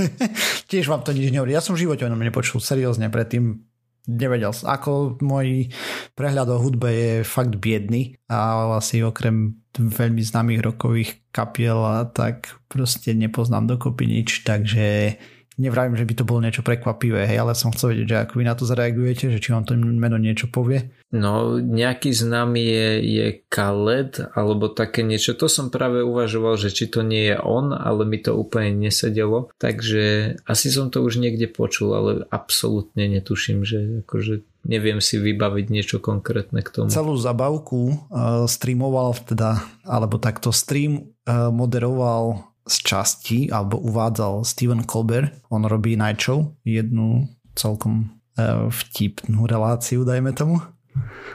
Tiež 0.71 0.89
vám 0.89 1.05
to 1.05 1.13
nič 1.13 1.29
nehovorí. 1.29 1.53
Ja 1.53 1.61
som 1.61 1.77
v 1.77 1.85
živote 1.85 2.05
o 2.07 2.11
ňom 2.11 2.23
nepočul 2.23 2.61
seriózne 2.63 3.13
predtým. 3.13 3.72
Nevedel 4.11 4.51
Ako 4.51 5.23
môj 5.23 5.71
prehľad 6.19 6.51
o 6.51 6.59
hudbe 6.59 6.91
je 6.91 7.13
fakt 7.23 7.63
biedný 7.63 8.19
a 8.27 8.67
asi 8.83 8.99
okrem 8.99 9.63
veľmi 9.79 10.21
známych 10.21 10.61
rokových 10.61 11.11
kapiel 11.31 11.79
tak 12.11 12.61
proste 12.67 13.15
nepoznám 13.15 13.71
dokopy 13.71 14.05
nič, 14.11 14.43
takže 14.43 15.17
nevravím, 15.63 15.95
že 15.95 16.03
by 16.03 16.15
to 16.19 16.27
bolo 16.27 16.43
niečo 16.43 16.67
prekvapivé, 16.67 17.31
hej, 17.31 17.39
ale 17.39 17.55
som 17.55 17.71
chcel 17.71 17.95
vedieť, 17.95 18.09
že 18.11 18.21
ako 18.27 18.35
vy 18.43 18.45
na 18.45 18.55
to 18.59 18.65
zareagujete, 18.67 19.31
že 19.31 19.39
či 19.39 19.55
vám 19.55 19.63
to 19.63 19.79
meno 19.79 20.19
niečo 20.19 20.51
povie. 20.51 20.91
No, 21.15 21.61
nejaký 21.61 22.11
známy 22.11 22.61
je, 22.61 22.89
je 23.05 23.27
Khaled, 23.53 24.33
alebo 24.33 24.73
také 24.73 25.05
niečo. 25.05 25.37
To 25.37 25.47
som 25.47 25.69
práve 25.69 26.01
uvažoval, 26.01 26.57
že 26.57 26.73
či 26.73 26.89
to 26.89 27.05
nie 27.05 27.31
je 27.31 27.37
on, 27.37 27.71
ale 27.71 28.09
mi 28.09 28.17
to 28.19 28.33
úplne 28.35 28.89
nesedelo. 28.89 29.53
Takže 29.61 30.37
asi 30.49 30.73
som 30.73 30.89
to 30.89 31.05
už 31.05 31.21
niekde 31.21 31.53
počul, 31.53 31.93
ale 31.93 32.11
absolútne 32.33 33.07
netuším, 33.13 33.63
že 33.63 34.03
akože 34.09 34.43
neviem 34.65 35.05
si 35.05 35.19
vybaviť 35.19 35.67
niečo 35.69 35.97
konkrétne 36.01 36.65
k 36.65 36.71
tomu. 36.71 36.89
Celú 36.89 37.19
zabavku 37.19 38.09
uh, 38.09 38.49
streamoval 38.49 39.13
teda, 39.27 39.61
alebo 39.85 40.17
takto 40.17 40.49
stream 40.49 41.13
uh, 41.29 41.53
moderoval 41.53 42.52
z 42.67 42.77
časti 42.87 43.39
alebo 43.51 43.79
uvádzal 43.83 44.47
Steven 44.47 44.87
Colbert. 44.87 45.35
On 45.51 45.63
robí 45.67 45.99
Night 45.99 46.23
jednu 46.63 47.27
celkom 47.59 48.09
uh, 48.39 48.71
vtipnú 48.71 49.45
reláciu, 49.45 50.07
dajme 50.07 50.33
tomu. 50.33 50.63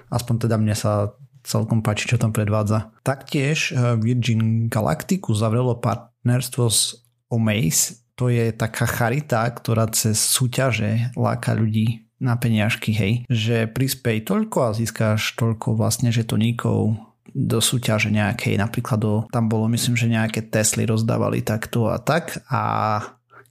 Aspoň 0.07 0.47
teda 0.47 0.55
mne 0.57 0.73
sa 0.77 1.11
celkom 1.43 1.79
páči, 1.79 2.07
čo 2.11 2.19
tam 2.19 2.35
predvádza. 2.35 2.91
Taktiež 3.03 3.71
uh, 3.71 3.95
Virgin 3.99 4.67
Galacticu 4.67 5.31
zavrelo 5.35 5.79
partnerstvo 5.79 6.65
s 6.67 6.99
Omaze. 7.27 8.03
To 8.17 8.33
je 8.33 8.49
taká 8.49 8.89
charita, 8.89 9.45
ktorá 9.45 9.85
cez 9.93 10.17
súťaže 10.17 11.13
láka 11.13 11.53
ľudí 11.53 12.09
na 12.17 12.33
peniažky, 12.33 12.89
hej. 12.97 13.13
Že 13.29 13.69
prispej 13.77 14.25
toľko 14.25 14.57
a 14.65 14.73
získáš 14.73 15.37
toľko 15.37 15.77
vlastne 15.77 16.09
žetoníkov 16.09 16.97
do 17.37 17.61
súťaže 17.61 18.09
nejakej, 18.09 18.57
napríklad 18.57 18.97
do, 18.97 19.13
tam 19.29 19.45
bolo 19.45 19.69
myslím, 19.69 19.93
že 19.93 20.09
nejaké 20.09 20.49
Tesly 20.49 20.89
rozdávali 20.89 21.45
takto 21.45 21.85
a 21.93 22.01
tak 22.01 22.41
a 22.49 22.97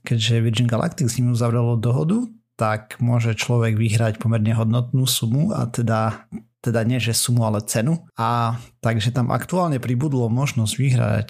keďže 0.03 0.43
Virgin 0.43 0.67
Galactic 0.67 1.07
s 1.07 1.15
ním 1.23 1.31
uzavrelo 1.31 1.79
dohodu, 1.79 2.27
tak 2.59 2.99
môže 2.99 3.31
človek 3.31 3.79
vyhrať 3.79 4.19
pomerne 4.19 4.51
hodnotnú 4.51 5.07
sumu 5.07 5.55
a 5.55 5.71
teda 5.71 6.27
teda 6.57 6.83
nie 6.83 6.99
že 6.99 7.15
sumu, 7.15 7.47
ale 7.47 7.63
cenu. 7.63 8.03
A 8.19 8.59
takže 8.83 9.15
tam 9.15 9.31
aktuálne 9.31 9.79
pribudlo 9.79 10.27
možnosť 10.27 10.73
vyhrať 10.75 11.29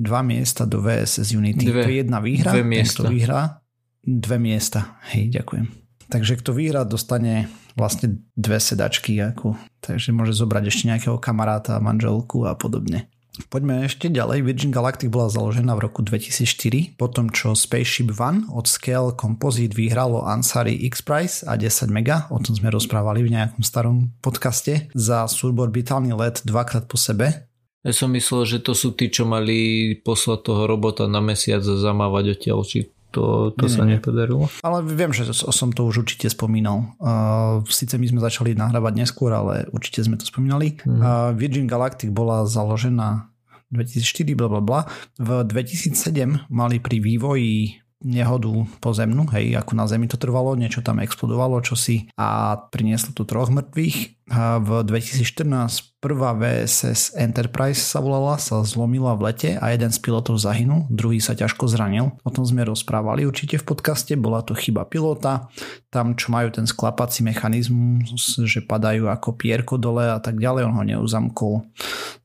dva 0.00 0.24
miesta 0.24 0.64
do 0.64 0.80
VSS 0.80 1.36
Unity. 1.36 1.68
Dve, 1.68 1.84
to 1.84 1.90
je 1.92 1.98
jedna 2.00 2.18
výhra, 2.24 2.56
dve 2.56 2.64
miesta. 2.64 3.04
kto 3.04 3.12
vyhrá 3.12 3.60
dve 4.00 4.40
miesta. 4.40 4.96
Hej, 5.12 5.36
ďakujem. 5.36 5.79
Takže 6.10 6.42
kto 6.42 6.50
vyhrá, 6.50 6.82
dostane 6.82 7.46
vlastne 7.78 8.18
dve 8.34 8.58
sedačky, 8.58 9.14
ako, 9.22 9.54
takže 9.78 10.10
môže 10.10 10.34
zobrať 10.34 10.64
ešte 10.66 10.84
nejakého 10.90 11.22
kamaráta, 11.22 11.78
manželku 11.78 12.44
a 12.50 12.58
podobne. 12.58 13.06
Poďme 13.48 13.86
ešte 13.86 14.10
ďalej. 14.10 14.42
Virgin 14.44 14.74
Galactic 14.74 15.08
bola 15.08 15.30
založená 15.32 15.72
v 15.78 15.86
roku 15.88 16.02
2004, 16.04 16.98
potom 17.00 17.30
čo 17.32 17.54
Spaceship 17.56 18.12
One 18.18 18.44
od 18.52 18.68
Scale 18.68 19.16
Composite 19.16 19.72
vyhralo 19.72 20.26
Ansari 20.26 20.76
X-Prize 20.90 21.46
a 21.48 21.56
10 21.56 21.88
mega, 21.88 22.28
o 22.28 22.42
tom 22.42 22.52
sme 22.58 22.68
rozprávali 22.68 23.24
v 23.24 23.32
nejakom 23.38 23.62
starom 23.64 24.12
podcaste, 24.20 24.92
za 24.92 25.24
suborbitálny 25.30 26.12
let 26.12 26.42
dvakrát 26.44 26.84
po 26.90 27.00
sebe. 27.00 27.48
Ja 27.80 27.96
som 27.96 28.12
myslel, 28.12 28.44
že 28.44 28.58
to 28.60 28.76
sú 28.76 28.92
tí, 28.92 29.08
čo 29.08 29.24
mali 29.24 29.94
poslať 30.04 30.52
toho 30.52 30.68
robota 30.68 31.08
na 31.08 31.24
mesiac 31.24 31.64
a 31.64 31.80
zamávať 31.80 32.36
odtiaľ, 32.36 32.60
či 32.66 32.92
to, 33.10 33.50
to 33.54 33.66
nie, 33.66 33.74
sa 33.74 33.82
nie. 33.84 33.98
nepodarilo. 33.98 34.46
Ale 34.62 34.86
viem, 34.86 35.10
že 35.10 35.30
som 35.34 35.74
to 35.74 35.86
už 35.86 36.06
určite 36.06 36.30
spomínal. 36.30 36.94
Uh, 37.02 37.60
Sice 37.66 37.98
my 37.98 38.06
sme 38.06 38.20
začali 38.22 38.54
nahrávať 38.54 38.94
neskôr, 38.96 39.34
ale 39.34 39.66
určite 39.74 40.06
sme 40.06 40.16
to 40.16 40.24
spomínali. 40.24 40.78
Hmm. 40.82 40.98
Uh, 40.98 41.30
Virgin 41.34 41.66
Galactic 41.66 42.14
bola 42.14 42.46
založená 42.46 43.30
2004, 43.70 44.38
bla 44.38 44.48
bla 44.50 44.62
bla. 44.62 44.80
V 45.18 45.30
2007 45.46 46.50
mali 46.50 46.82
pri 46.82 46.98
vývoji 46.98 47.82
nehodu 48.00 48.64
pozemnú, 48.80 49.28
hej, 49.36 49.60
ako 49.60 49.76
na 49.76 49.84
Zemi 49.84 50.08
to 50.08 50.16
trvalo, 50.16 50.56
niečo 50.56 50.80
tam 50.80 51.04
explodovalo, 51.04 51.60
čosi 51.60 52.08
a 52.16 52.56
prinieslo 52.56 53.12
tu 53.12 53.28
troch 53.28 53.52
mŕtvych. 53.52 54.19
V 54.30 54.70
2014 54.86 55.90
Prvá 56.00 56.32
VSS 56.32 57.12
Enterprise 57.12 57.76
sa 57.76 58.00
volala, 58.00 58.40
sa 58.40 58.64
zlomila 58.64 59.12
v 59.20 59.28
lete 59.28 59.50
a 59.60 59.68
jeden 59.68 59.92
z 59.92 60.00
pilotov 60.00 60.40
zahynul, 60.40 60.88
druhý 60.88 61.20
sa 61.20 61.36
ťažko 61.36 61.68
zranil. 61.68 62.16
O 62.24 62.32
tom 62.32 62.48
sme 62.48 62.64
rozprávali 62.64 63.28
určite 63.28 63.60
v 63.60 63.68
podcaste, 63.68 64.16
bola 64.16 64.40
to 64.40 64.56
chyba 64.56 64.88
pilota, 64.88 65.52
tam 65.92 66.16
čo 66.16 66.32
majú 66.32 66.56
ten 66.56 66.64
sklapací 66.64 67.20
mechanizmus, 67.20 68.40
že 68.48 68.64
padajú 68.64 69.12
ako 69.12 69.36
pierko 69.36 69.76
dole 69.76 70.08
a 70.08 70.16
tak 70.24 70.40
ďalej, 70.40 70.72
on 70.72 70.76
ho 70.80 70.84
neuzamkol, 70.88 71.68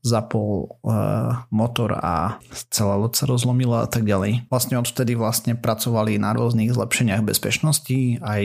zapol 0.00 0.80
uh, 0.80 1.44
motor 1.52 2.00
a 2.00 2.40
celá 2.72 2.96
loď 2.96 3.12
sa 3.12 3.24
rozlomila 3.28 3.84
a 3.84 3.88
tak 3.92 4.08
ďalej. 4.08 4.48
Vlastne 4.48 4.80
odtedy 4.80 5.12
vlastne 5.20 5.52
pracovali 5.52 6.16
na 6.16 6.32
rôznych 6.32 6.72
zlepšeniach 6.72 7.20
bezpečnosti 7.20 8.24
aj 8.24 8.44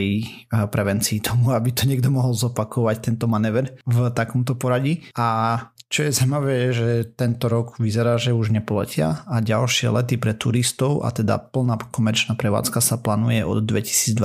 prevencii 0.68 1.24
tomu, 1.24 1.56
aby 1.56 1.72
to 1.72 1.88
niekto 1.88 2.12
mohol 2.12 2.36
zopakovať 2.36 3.08
tento 3.08 3.24
manéver 3.24 3.51
v 3.84 3.98
takomto 4.10 4.56
poradí. 4.58 5.04
A 5.14 5.58
čo 5.92 6.08
je 6.08 6.16
zaujímavé 6.16 6.52
je, 6.56 6.68
že 6.72 6.88
tento 7.20 7.52
rok 7.52 7.76
vyzerá, 7.76 8.16
že 8.16 8.32
už 8.32 8.48
nepoletia 8.48 9.28
a 9.28 9.44
ďalšie 9.44 9.92
lety 9.92 10.16
pre 10.16 10.32
turistov 10.32 11.04
a 11.04 11.12
teda 11.12 11.36
plná 11.36 11.76
komerčná 11.92 12.32
prevádzka 12.32 12.80
sa 12.80 12.96
plánuje 12.96 13.44
od 13.44 13.60
2022. 13.60 14.16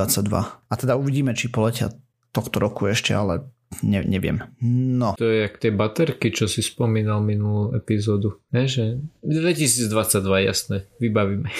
A 0.48 0.72
teda 0.80 0.96
uvidíme, 0.96 1.36
či 1.36 1.52
poletia 1.52 1.92
tohto 2.32 2.56
roku 2.56 2.88
ešte, 2.88 3.12
ale 3.12 3.52
ne, 3.84 4.00
neviem. 4.00 4.40
No. 4.64 5.12
To 5.20 5.28
je 5.28 5.44
jak 5.44 5.60
tie 5.60 5.68
baterky, 5.68 6.32
čo 6.32 6.48
si 6.48 6.64
spomínal 6.64 7.20
minulú 7.20 7.76
epizódu. 7.76 8.40
Ne, 8.48 8.64
že 8.64 9.04
2022, 9.20 10.48
jasné, 10.48 10.88
vybavíme. 11.04 11.52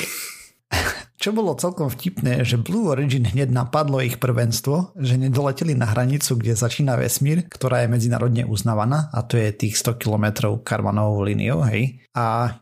Čo 1.19 1.35
bolo 1.35 1.59
celkom 1.59 1.91
vtipné, 1.91 2.47
že 2.47 2.63
Blue 2.63 2.95
Origin 2.95 3.27
hneď 3.27 3.51
napadlo 3.51 3.99
ich 3.99 4.23
prvenstvo, 4.23 4.95
že 4.95 5.19
nedoleteli 5.19 5.75
na 5.75 5.91
hranicu, 5.91 6.39
kde 6.39 6.55
začína 6.55 6.95
vesmír, 6.95 7.43
ktorá 7.51 7.83
je 7.83 7.91
medzinárodne 7.91 8.47
uznávaná 8.47 9.11
a 9.11 9.27
to 9.27 9.35
je 9.35 9.51
tých 9.51 9.83
100 9.83 9.99
km 9.99 10.55
karvanovou 10.63 11.27
líniou, 11.27 11.67
hej. 11.67 12.07
A 12.15 12.55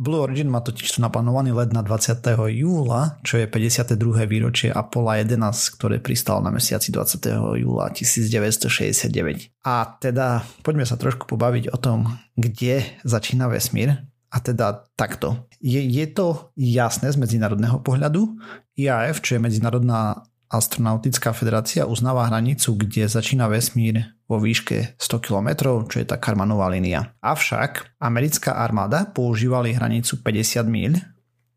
Blue 0.00 0.24
Origin 0.24 0.48
má 0.48 0.64
totiž 0.64 0.96
naplánovaný 0.96 1.52
let 1.52 1.76
na 1.76 1.84
20. 1.84 2.24
júla, 2.56 3.20
čo 3.20 3.36
je 3.36 3.44
52. 3.44 4.24
výročie 4.24 4.72
Apollo 4.72 5.28
11, 5.28 5.76
ktoré 5.76 6.00
pristalo 6.00 6.40
na 6.40 6.48
mesiaci 6.48 6.88
20. 6.88 7.60
júla 7.60 7.92
1969. 7.92 9.52
A 9.60 10.00
teda 10.00 10.40
poďme 10.64 10.88
sa 10.88 10.96
trošku 10.96 11.28
pobaviť 11.28 11.68
o 11.68 11.76
tom, 11.76 12.16
kde 12.32 12.80
začína 13.04 13.52
vesmír, 13.52 14.09
a 14.30 14.38
teda 14.38 14.86
takto. 14.94 15.50
Je, 15.58 15.82
je 15.82 16.06
to 16.06 16.54
jasné 16.54 17.10
z 17.10 17.18
medzinárodného 17.18 17.82
pohľadu. 17.82 18.38
IAF, 18.78 19.20
čo 19.20 19.36
je 19.36 19.44
Medzinárodná 19.44 20.22
astronautická 20.50 21.30
federácia, 21.30 21.86
uznáva 21.86 22.26
hranicu, 22.26 22.74
kde 22.74 23.06
začína 23.06 23.46
vesmír 23.46 24.02
vo 24.26 24.42
výške 24.42 24.98
100 24.98 25.26
km, 25.26 25.48
čo 25.86 26.02
je 26.02 26.06
tá 26.06 26.18
Karmanová 26.18 26.66
línia. 26.70 27.14
Avšak 27.22 27.98
americká 28.02 28.58
armáda 28.58 29.06
používali 29.06 29.74
hranicu 29.74 30.18
50 30.18 30.66
míľ, 30.66 30.92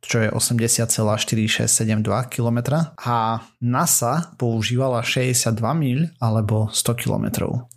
čo 0.04 0.20
je 0.20 0.30
80,4672 0.30 2.04
km 2.28 2.60
a 3.00 3.40
NASA 3.64 4.36
používala 4.36 5.00
62 5.02 5.58
míľ 5.58 6.00
alebo 6.20 6.68
100 6.70 7.02
km. 7.02 7.26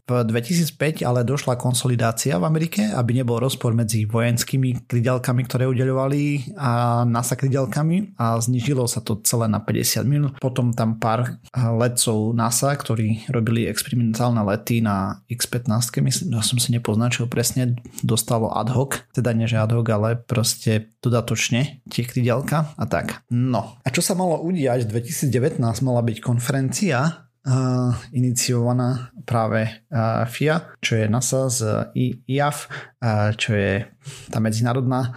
V 0.06 0.22
2005 0.22 1.02
ale 1.02 1.26
došla 1.26 1.58
konsolidácia 1.58 2.38
v 2.38 2.46
Amerike, 2.46 2.94
aby 2.94 3.10
nebol 3.18 3.42
rozpor 3.42 3.74
medzi 3.74 4.06
vojenskými 4.06 4.86
krydelkami, 4.86 5.42
ktoré 5.42 5.66
udeľovali 5.66 6.54
a 6.54 7.02
NASA 7.02 7.34
krydelkami 7.34 8.14
a 8.14 8.38
znižilo 8.38 8.86
sa 8.86 9.02
to 9.02 9.18
celé 9.26 9.50
na 9.50 9.58
50 9.58 10.06
minút. 10.06 10.32
Potom 10.38 10.70
tam 10.70 11.02
pár 11.02 11.42
letcov 11.50 12.38
NASA, 12.38 12.70
ktorí 12.78 13.26
robili 13.34 13.66
experimentálne 13.66 14.46
lety 14.46 14.78
na 14.78 15.26
X-15, 15.26 15.98
myslím, 15.98 16.38
že 16.38 16.54
som 16.54 16.58
si 16.62 16.70
nepoznačil 16.70 17.26
presne, 17.26 17.74
dostalo 18.06 18.54
ad 18.54 18.70
hoc, 18.70 19.10
teda 19.10 19.34
nie 19.34 19.50
že 19.50 19.58
ad 19.58 19.74
hoc, 19.74 19.90
ale 19.90 20.14
proste 20.14 20.94
dodatočne 21.02 21.82
tie 21.90 22.06
krydelka 22.06 22.70
a 22.78 22.86
tak. 22.86 23.26
No. 23.34 23.82
A 23.82 23.90
čo 23.90 24.06
sa 24.06 24.14
malo 24.14 24.38
udiať? 24.38 24.86
V 24.86 25.02
2019 25.02 25.58
mala 25.82 25.98
byť 26.06 26.22
konferencia 26.22 27.25
uh, 27.46 27.94
iniciovaná 28.10 29.14
práve 29.22 29.70
uh, 29.88 30.26
FIA, 30.26 30.74
čo 30.82 30.98
je 30.98 31.06
NASA 31.06 31.46
z 31.48 31.60
IAF, 31.94 32.66
uh, 33.00 33.32
čo 33.38 33.54
je 33.54 33.86
tá 34.28 34.42
medzinárodná 34.42 35.14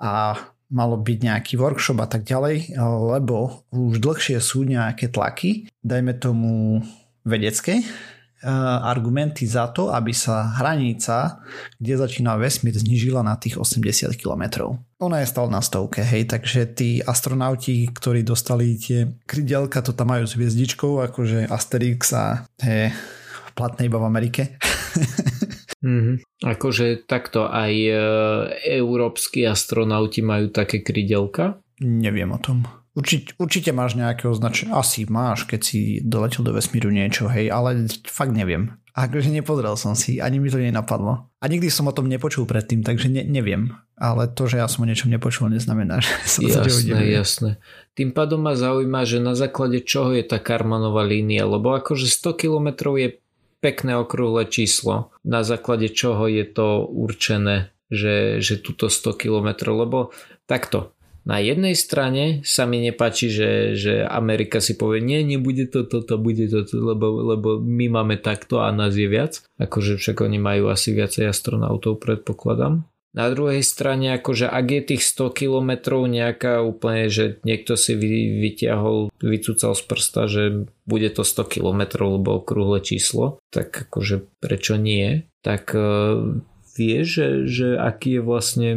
a 0.00 0.36
malo 0.70 0.94
byť 1.00 1.18
nejaký 1.26 1.58
workshop 1.58 1.98
a 1.98 2.06
tak 2.06 2.22
ďalej, 2.22 2.78
lebo 2.78 3.66
už 3.74 3.98
dlhšie 3.98 4.38
sú 4.38 4.62
nejaké 4.62 5.10
tlaky, 5.10 5.66
dajme 5.82 6.14
tomu 6.14 6.78
vedecké, 7.26 7.82
argumenty 8.80 9.44
za 9.44 9.68
to, 9.68 9.92
aby 9.92 10.16
sa 10.16 10.56
hranica, 10.56 11.44
kde 11.76 12.00
začína 12.00 12.40
vesmír, 12.40 12.72
znižila 12.72 13.20
na 13.20 13.36
tých 13.36 13.60
80 13.60 14.16
km. 14.16 14.76
Ona 15.00 15.20
je 15.20 15.30
stále 15.32 15.48
na 15.52 15.60
stovke, 15.60 16.00
hej, 16.00 16.28
takže 16.28 16.72
tí 16.72 17.00
astronauti, 17.04 17.88
ktorí 17.88 18.24
dostali 18.24 18.76
tie 18.80 19.12
krydelka, 19.28 19.84
to 19.84 19.92
tam 19.92 20.12
majú 20.12 20.24
s 20.24 20.36
hviezdičkou, 20.36 21.04
akože 21.12 21.48
Asterix 21.52 22.12
a 22.16 22.44
je 22.60 22.92
platné 23.52 23.92
iba 23.92 24.00
v 24.00 24.08
Amerike. 24.08 24.42
mm-hmm. 25.84 26.16
Akože 26.56 27.04
takto 27.04 27.44
aj 27.44 27.72
e, 27.76 27.92
európsky 28.80 29.44
astronauti 29.44 30.24
majú 30.24 30.48
také 30.48 30.80
krydelka? 30.80 31.60
Neviem 31.80 32.32
o 32.32 32.40
tom. 32.40 32.79
Určite, 32.90 33.38
určite 33.38 33.70
máš 33.70 33.94
nejaké 33.94 34.26
označenie, 34.26 34.74
asi 34.74 35.06
máš, 35.06 35.46
keď 35.46 35.60
si 35.62 36.02
doletel 36.02 36.42
do 36.42 36.50
vesmíru 36.50 36.90
niečo, 36.90 37.30
hej, 37.30 37.46
ale 37.46 37.86
fakt 38.02 38.34
neviem. 38.34 38.74
Akože 38.90 39.30
nepozrel 39.30 39.78
som 39.78 39.94
si, 39.94 40.18
ani 40.18 40.42
mi 40.42 40.50
to 40.50 40.58
nenapadlo. 40.58 41.30
A 41.38 41.44
nikdy 41.46 41.70
som 41.70 41.86
o 41.86 41.94
tom 41.94 42.10
nepočul 42.10 42.50
predtým, 42.50 42.82
takže 42.82 43.06
ne, 43.06 43.22
neviem. 43.22 43.70
Ale 43.94 44.26
to, 44.26 44.50
že 44.50 44.58
ja 44.58 44.66
som 44.66 44.82
o 44.82 44.90
niečom 44.90 45.06
nepočul, 45.06 45.46
neznamená, 45.46 46.02
že 46.02 46.10
sa 46.26 46.40
jasné, 46.42 46.90
to 46.90 47.06
jasné. 47.06 47.50
Tým 47.94 48.10
pádom 48.10 48.42
ma 48.42 48.58
zaujíma, 48.58 49.06
že 49.06 49.22
na 49.22 49.38
základe 49.38 49.86
čoho 49.86 50.10
je 50.10 50.26
tá 50.26 50.42
Karmanová 50.42 51.06
línia, 51.06 51.46
lebo 51.46 51.70
akože 51.70 52.10
100 52.10 52.34
km 52.34 52.68
je 52.98 53.22
pekné 53.62 53.94
okrúhle 53.94 54.50
číslo. 54.50 55.14
Na 55.22 55.46
základe 55.46 55.94
čoho 55.94 56.26
je 56.26 56.42
to 56.42 56.90
určené, 56.90 57.70
že, 57.86 58.42
že 58.42 58.58
túto 58.58 58.90
100 58.90 59.14
km, 59.14 59.48
lebo 59.70 60.10
takto, 60.50 60.98
na 61.28 61.36
jednej 61.38 61.76
strane 61.76 62.40
sa 62.48 62.64
mi 62.64 62.80
nepáči, 62.80 63.28
že, 63.28 63.50
že 63.76 63.92
Amerika 64.08 64.58
si 64.58 64.74
povie, 64.74 65.04
nie, 65.04 65.20
nebude 65.20 65.68
to 65.68 65.84
toto, 65.84 66.16
bude 66.16 66.48
to, 66.48 66.64
lebo, 66.72 67.36
lebo 67.36 67.48
my 67.60 67.92
máme 67.92 68.16
takto 68.16 68.64
a 68.64 68.72
nás 68.72 68.96
je 68.96 69.04
viac. 69.04 69.44
Akože 69.60 70.00
však 70.00 70.24
oni 70.24 70.40
majú 70.40 70.72
asi 70.72 70.96
viacej 70.96 71.28
astronautov, 71.28 72.00
predpokladám. 72.00 72.88
Na 73.10 73.26
druhej 73.26 73.66
strane, 73.66 74.14
akože 74.14 74.46
ak 74.46 74.66
je 74.70 74.82
tých 74.94 75.02
100 75.02 75.34
km 75.34 75.98
nejaká 76.06 76.62
úplne, 76.62 77.10
že 77.10 77.42
niekto 77.42 77.74
si 77.74 77.98
vy, 77.98 78.38
vyťahol, 78.38 79.10
vycúcal 79.18 79.74
z 79.74 79.82
prsta, 79.82 80.22
že 80.30 80.70
bude 80.86 81.10
to 81.10 81.26
100 81.26 81.58
km, 81.58 82.06
lebo 82.06 82.38
okrúhle 82.38 82.78
číslo, 82.78 83.42
tak 83.50 83.74
akože 83.74 84.30
prečo 84.38 84.78
nie? 84.78 85.26
Tak 85.42 85.74
uh, 85.74 86.38
vie, 86.78 87.02
že, 87.02 87.50
že 87.50 87.74
aký 87.74 88.18
je 88.18 88.22
vlastne 88.22 88.70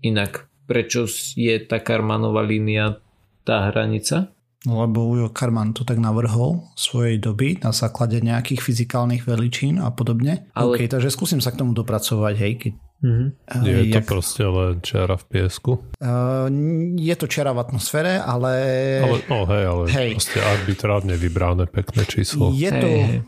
inak 0.00 0.47
prečo 0.68 1.08
je 1.34 1.56
tá 1.64 1.80
Karmanová 1.80 2.44
línia 2.44 3.00
tá 3.48 3.72
hranica? 3.72 4.28
No, 4.68 4.84
lebo 4.84 5.06
Ujo 5.08 5.30
Karman 5.32 5.72
to 5.72 5.86
tak 5.86 6.02
navrhol 6.02 6.66
svojej 6.76 7.16
doby 7.16 7.62
na 7.62 7.72
základe 7.72 8.20
nejakých 8.20 8.60
fyzikálnych 8.60 9.24
veličín 9.24 9.80
a 9.80 9.88
podobne. 9.94 10.50
Ale... 10.52 10.76
OK, 10.76 10.90
takže 10.90 11.08
skúsim 11.14 11.40
sa 11.40 11.54
k 11.54 11.64
tomu 11.64 11.72
dopracovať, 11.72 12.36
hej, 12.36 12.54
keď 12.60 12.74
Mm-hmm. 12.98 13.62
Je 13.62 13.94
jak... 13.94 14.02
to 14.02 14.10
proste 14.10 14.42
len 14.42 14.82
čiara 14.82 15.14
v 15.14 15.24
piesku? 15.30 15.78
Uh, 16.02 16.50
je 16.98 17.14
to 17.14 17.30
čiara 17.30 17.54
v 17.54 17.62
atmosfére, 17.62 18.18
ale... 18.18 18.58
ale 18.98 19.18
no 19.30 19.46
hej, 19.46 19.64
ale 19.70 19.84
hej. 19.94 20.10
proste 20.18 20.42
arbitrárne 20.42 21.14
vybrané 21.14 21.70
pekné 21.70 22.02
číslo. 22.10 22.50
Je 22.50 22.66
to... 22.74 22.90
Hej 22.90 23.22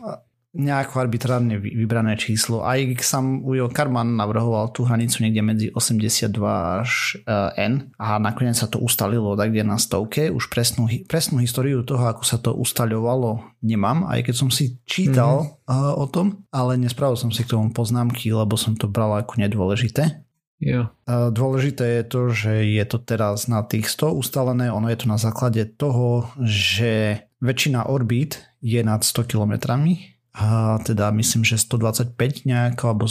nejako 0.51 1.07
arbitrárne 1.07 1.55
vybrané 1.55 2.19
číslo. 2.19 2.67
Aj 2.67 2.75
sam 2.99 3.39
Ujo 3.47 3.71
Karman 3.71 4.19
navrhoval 4.19 4.75
tú 4.75 4.83
hranicu 4.83 5.23
niekde 5.23 5.41
medzi 5.41 5.67
82 5.71 6.27
až 6.83 7.15
eh, 7.23 7.71
N 7.71 7.95
a 7.95 8.19
nakoniec 8.19 8.59
sa 8.59 8.67
to 8.67 8.83
ustalilo 8.83 9.39
tak 9.39 9.55
kde 9.55 9.63
na 9.63 9.79
stovke. 9.79 10.27
Už 10.27 10.51
presnú, 10.51 10.91
presnú 11.07 11.39
históriu 11.39 11.87
toho, 11.87 12.03
ako 12.03 12.23
sa 12.27 12.35
to 12.35 12.51
ustaľovalo, 12.51 13.63
nemám, 13.63 14.11
aj 14.11 14.27
keď 14.27 14.35
som 14.35 14.49
si 14.51 14.75
čítal 14.83 15.63
mm-hmm. 15.63 15.95
o 15.95 16.05
tom, 16.11 16.43
ale 16.51 16.75
nespravil 16.75 17.15
som 17.15 17.31
si 17.31 17.47
k 17.47 17.55
tomu 17.55 17.71
poznámky, 17.71 18.27
lebo 18.35 18.59
som 18.59 18.75
to 18.75 18.91
bral 18.91 19.15
ako 19.15 19.39
nedôležité. 19.39 20.19
Yeah. 20.61 20.93
Dôležité 21.09 22.01
je 22.01 22.03
to, 22.05 22.21
že 22.29 22.53
je 22.69 22.85
to 22.85 23.01
teraz 23.01 23.49
na 23.49 23.65
tých 23.65 23.89
100 23.89 24.13
ustalené, 24.13 24.69
ono 24.69 24.93
je 24.93 24.99
to 25.01 25.07
na 25.09 25.17
základe 25.17 25.65
toho, 25.73 26.29
že 26.37 27.25
väčšina 27.41 27.89
orbít 27.89 28.45
je 28.61 28.77
nad 28.85 29.01
100 29.01 29.25
kilometrami 29.25 30.20
a 30.31 30.79
teda 30.83 31.11
myslím, 31.11 31.43
že 31.43 31.59
125 31.59 32.47
nejak, 32.47 32.79
alebo 32.83 33.07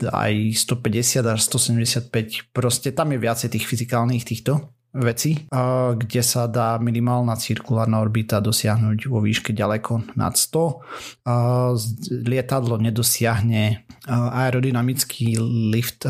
aj 0.00 0.32
150 0.56 1.24
až 1.24 1.40
175, 1.44 2.52
proste 2.56 2.92
tam 2.92 3.12
je 3.12 3.18
viacej 3.20 3.48
tých 3.52 3.68
fyzikálnych 3.68 4.24
týchto 4.24 4.72
veci, 4.90 5.46
kde 5.94 6.22
sa 6.24 6.50
dá 6.50 6.74
minimálna 6.82 7.38
cirkulárna 7.38 8.02
orbita 8.02 8.42
dosiahnuť 8.42 9.06
vo 9.06 9.22
výške 9.22 9.54
ďaleko 9.54 10.18
nad 10.18 10.34
100. 10.34 12.26
Lietadlo 12.26 12.74
nedosiahne 12.80 13.86
aerodynamický 14.10 15.38
lift 15.70 16.02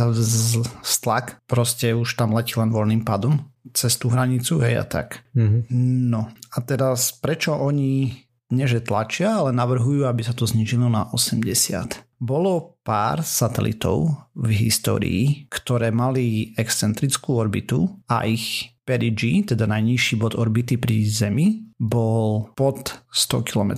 stlak, 0.81 1.45
proste 1.45 1.93
už 1.93 2.17
tam 2.17 2.33
letí 2.33 2.57
len 2.57 2.73
voľným 2.73 3.05
padom 3.05 3.53
cez 3.77 4.01
tú 4.01 4.09
hranicu, 4.09 4.65
hej 4.65 4.81
a 4.81 4.89
tak. 4.89 5.29
Mm-hmm. 5.37 5.69
No 6.09 6.33
a 6.33 6.59
teraz 6.65 7.13
prečo 7.13 7.53
oni 7.61 8.17
nie 8.51 8.67
že 8.67 8.83
tlačia, 8.83 9.41
ale 9.41 9.55
navrhujú, 9.55 10.05
aby 10.05 10.23
sa 10.27 10.35
to 10.35 10.45
znižilo 10.45 10.91
na 10.91 11.07
80. 11.15 12.03
Bolo 12.21 12.77
pár 12.85 13.25
satelitov 13.25 14.13
v 14.37 14.69
histórii, 14.69 15.49
ktoré 15.49 15.89
mali 15.89 16.53
excentrickú 16.59 17.41
orbitu 17.41 17.89
a 18.11 18.29
ich 18.29 18.77
perigee, 18.85 19.47
teda 19.47 19.65
najnižší 19.71 20.19
bod 20.21 20.37
orbity 20.37 20.77
pri 20.77 21.07
Zemi, 21.07 21.71
bol 21.81 22.53
pod 22.59 23.01
100 23.09 23.47
km. 23.49 23.73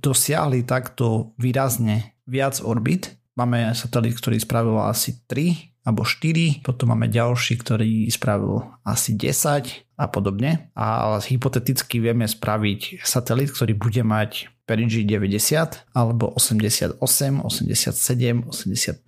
Dosiahli 0.00 0.64
takto 0.64 1.36
výrazne 1.36 2.16
viac 2.24 2.62
orbit. 2.64 3.18
Máme 3.34 3.74
satelit, 3.74 4.16
ktorý 4.16 4.38
spravil 4.40 4.78
asi 4.80 5.26
3 5.26 5.73
alebo 5.84 6.02
4, 6.02 6.64
potom 6.64 6.96
máme 6.96 7.12
ďalší, 7.12 7.60
ktorý 7.60 8.08
spravil 8.08 8.64
asi 8.88 9.12
10 9.12 9.84
a 10.00 10.06
podobne. 10.08 10.72
A 10.72 11.20
hypoteticky 11.20 12.00
vieme 12.00 12.24
spraviť 12.24 13.04
satelit, 13.04 13.52
ktorý 13.52 13.76
bude 13.76 14.00
mať 14.00 14.48
Perigee 14.64 15.04
90 15.04 15.92
alebo 15.92 16.32
88, 16.32 16.96
87, 17.44 18.48
85 18.48 19.04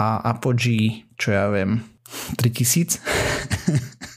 a 0.00 0.06
Apogee, 0.32 1.04
čo 1.20 1.36
ja 1.36 1.52
viem, 1.52 1.84
3000 2.40 2.96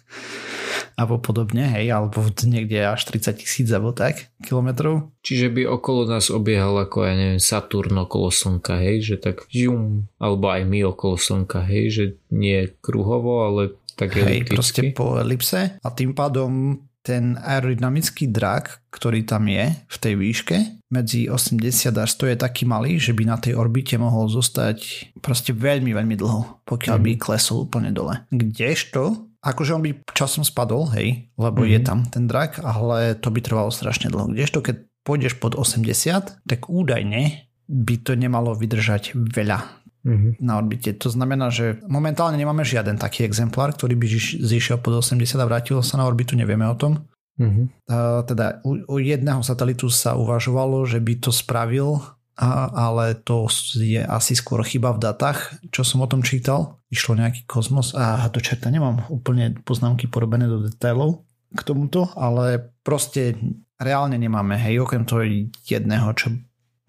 alebo 1.00 1.16
podobne, 1.24 1.64
hej, 1.80 1.96
alebo 1.96 2.20
niekde 2.44 2.84
až 2.84 3.08
30 3.08 3.40
tisíc 3.40 3.68
alebo 3.72 3.96
tak 3.96 4.28
kilometrov. 4.44 5.16
Čiže 5.24 5.48
by 5.48 5.64
okolo 5.72 6.12
nás 6.12 6.28
obiehal 6.28 6.76
ako, 6.76 7.08
ja 7.08 7.16
neviem, 7.16 7.40
Saturn 7.40 7.96
okolo 8.04 8.28
Slnka, 8.28 8.76
hej, 8.84 9.08
že 9.08 9.16
tak 9.16 9.48
žum, 9.48 10.12
alebo 10.20 10.52
aj 10.52 10.68
my 10.68 10.92
okolo 10.92 11.16
Slnka, 11.16 11.64
hej, 11.64 11.86
že 11.88 12.04
nie 12.36 12.68
kruhovo, 12.84 13.48
ale 13.48 13.80
tak 13.96 14.16
Hej, 14.16 14.48
proste 14.48 14.96
po 14.96 15.20
elipse 15.20 15.76
a 15.76 15.88
tým 15.92 16.16
pádom 16.16 16.80
ten 17.04 17.36
aerodynamický 17.40 18.32
drak, 18.32 18.84
ktorý 18.92 19.24
tam 19.28 19.48
je 19.48 19.72
v 19.72 19.98
tej 20.00 20.14
výške, 20.20 20.58
medzi 20.92 21.30
80 21.30 21.96
až 21.96 22.10
100 22.18 22.34
je 22.34 22.38
taký 22.38 22.64
malý, 22.66 22.98
že 22.98 23.16
by 23.16 23.24
na 23.24 23.38
tej 23.38 23.56
orbite 23.56 23.96
mohol 23.96 24.28
zostať 24.28 25.12
proste 25.24 25.56
veľmi, 25.56 25.96
veľmi 25.96 26.16
dlho, 26.18 26.66
pokiaľ 26.66 26.98
mm. 27.00 27.06
by 27.06 27.12
klesol 27.22 27.70
úplne 27.70 27.94
dole. 27.94 28.26
Kdežto 28.34 29.29
Akože 29.40 29.72
on 29.72 29.84
by 29.84 30.04
časom 30.12 30.44
spadol, 30.44 30.92
hej, 30.92 31.32
lebo 31.40 31.64
mm-hmm. 31.64 31.74
je 31.74 31.80
mhm. 31.80 31.88
tam 31.88 32.00
ten 32.08 32.24
drak, 32.28 32.60
ale 32.60 33.16
to 33.16 33.32
by 33.32 33.40
trvalo 33.40 33.72
strašne 33.72 34.12
dlho. 34.12 34.36
Kdežto 34.36 34.60
keď 34.60 34.84
pôjdeš 35.08 35.40
pod 35.40 35.56
80, 35.56 36.44
tak 36.44 36.60
údajne 36.68 37.48
by 37.70 37.96
to 38.02 38.18
nemalo 38.18 38.58
vydržať 38.58 39.16
veľa 39.16 39.60
mm-hmm. 40.04 40.32
na 40.42 40.54
orbite. 40.60 40.92
To 41.00 41.10
znamená, 41.10 41.54
že 41.54 41.80
momentálne 41.86 42.36
nemáme 42.36 42.66
žiaden 42.66 42.98
taký 43.00 43.24
exemplár, 43.24 43.78
ktorý 43.78 43.96
by 43.96 44.08
zišiel 44.44 44.82
pod 44.82 45.00
80 45.00 45.40
a 45.40 45.46
vrátil 45.48 45.80
sa 45.86 46.02
na 46.02 46.06
orbitu, 46.10 46.36
nevieme 46.36 46.68
o 46.68 46.76
tom. 46.76 47.08
Mm-hmm. 47.40 47.66
Uh, 47.88 48.22
teda 48.28 48.60
u, 48.68 48.84
u 48.84 48.96
jedného 49.00 49.40
satelitu 49.40 49.88
sa 49.88 50.20
uvažovalo, 50.20 50.84
že 50.84 51.00
by 51.00 51.24
to 51.24 51.32
spravil 51.32 52.04
ale 52.40 53.20
to 53.20 53.52
je 53.76 54.00
asi 54.00 54.34
skôr 54.40 54.64
chyba 54.64 54.96
v 54.96 55.04
datách, 55.04 55.60
čo 55.76 55.84
som 55.84 56.00
o 56.00 56.08
tom 56.08 56.24
čítal. 56.24 56.80
Išlo 56.88 57.20
nejaký 57.20 57.44
kozmos 57.46 57.92
a 57.94 58.24
do 58.32 58.40
čerta 58.40 58.72
nemám 58.72 59.06
úplne 59.12 59.60
poznámky 59.62 60.08
porobené 60.08 60.48
do 60.48 60.64
detailov 60.64 61.28
k 61.52 61.62
tomuto, 61.68 62.10
ale 62.16 62.72
proste 62.82 63.36
reálne 63.76 64.18
nemáme, 64.18 64.58
hej, 64.58 64.82
okrem 64.82 65.04
toho 65.04 65.22
jedného, 65.68 66.10
čo 66.18 66.34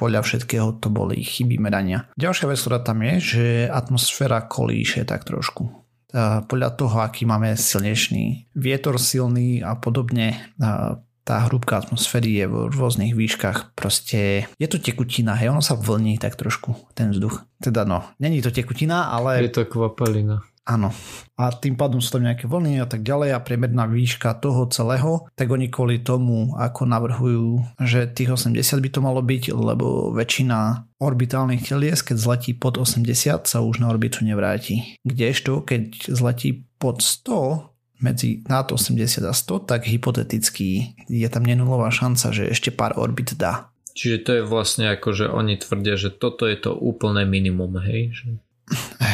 podľa 0.01 0.25
všetkého 0.25 0.81
to 0.81 0.89
boli 0.89 1.21
chyby 1.21 1.61
merania. 1.61 2.09
Ďalšia 2.17 2.49
vec, 2.49 2.57
ktorá 2.57 2.81
tam 2.81 3.05
je, 3.05 3.15
že 3.21 3.45
atmosféra 3.69 4.49
kolíše 4.49 5.05
tak 5.05 5.29
trošku. 5.29 5.69
Podľa 6.51 6.71
toho, 6.75 7.05
aký 7.05 7.29
máme 7.29 7.53
silnejší 7.55 8.51
vietor 8.57 8.97
silný 8.97 9.61
a 9.61 9.77
podobne, 9.77 10.57
tá 11.25 11.47
hrúbka 11.47 11.79
atmosféry 11.81 12.43
je 12.43 12.47
v 12.49 12.55
rôznych 12.73 13.15
výškach. 13.15 13.77
Proste 13.77 14.51
je 14.57 14.69
to 14.69 14.81
tekutina, 14.81 15.37
hej, 15.37 15.53
ono 15.53 15.63
sa 15.63 15.77
vlní 15.79 16.19
tak 16.19 16.35
trošku, 16.37 16.75
ten 16.97 17.15
vzduch. 17.15 17.45
Teda 17.61 17.85
no, 17.85 18.03
není 18.19 18.41
to 18.41 18.51
tekutina, 18.51 19.13
ale... 19.13 19.45
Je 19.45 19.53
to 19.53 19.69
kvapalina. 19.69 20.43
Áno. 20.71 20.95
A 21.41 21.51
tým 21.51 21.75
pádom 21.75 21.99
sú 21.99 22.15
tam 22.15 22.29
nejaké 22.29 22.45
vlny 22.45 22.79
a 22.79 22.87
tak 22.87 23.03
ďalej 23.03 23.35
a 23.35 23.43
priemerná 23.43 23.89
výška 23.89 24.39
toho 24.39 24.69
celého, 24.71 25.27
tak 25.35 25.51
oni 25.51 25.73
kvôli 25.73 26.05
tomu, 26.05 26.55
ako 26.55 26.87
navrhujú, 26.87 27.65
že 27.81 28.07
tých 28.07 28.37
80 28.37 28.61
by 28.79 28.89
to 28.93 29.01
malo 29.01 29.19
byť, 29.25 29.51
lebo 29.51 30.15
väčšina 30.15 30.87
orbitálnych 31.01 31.65
telies, 31.65 32.05
keď 32.05 32.17
zletí 32.21 32.53
pod 32.55 32.77
80, 32.77 33.49
sa 33.49 33.59
už 33.65 33.81
na 33.81 33.89
orbitu 33.89 34.23
nevráti. 34.23 35.01
Kdežto, 35.03 35.65
keď 35.65 36.13
zletí 36.13 36.69
pod 36.77 37.03
100, 37.03 37.70
medzi 38.01 38.43
nad 38.49 38.67
80 38.69 39.25
a 39.25 39.33
100, 39.33 39.69
tak 39.69 39.87
hypoteticky 39.87 40.97
je 41.07 41.29
tam 41.29 41.45
nenulová 41.45 41.93
šanca, 41.93 42.33
že 42.33 42.49
ešte 42.49 42.73
pár 42.73 42.97
orbit 42.97 43.37
dá. 43.37 43.71
Čiže 43.95 44.17
to 44.25 44.31
je 44.41 44.43
vlastne 44.47 44.89
ako, 44.89 45.09
že 45.13 45.27
oni 45.29 45.61
tvrdia, 45.61 46.01
že 46.01 46.11
toto 46.15 46.49
je 46.49 46.57
to 46.57 46.73
úplné 46.73 47.29
minimum, 47.29 47.77
hej? 47.85 48.15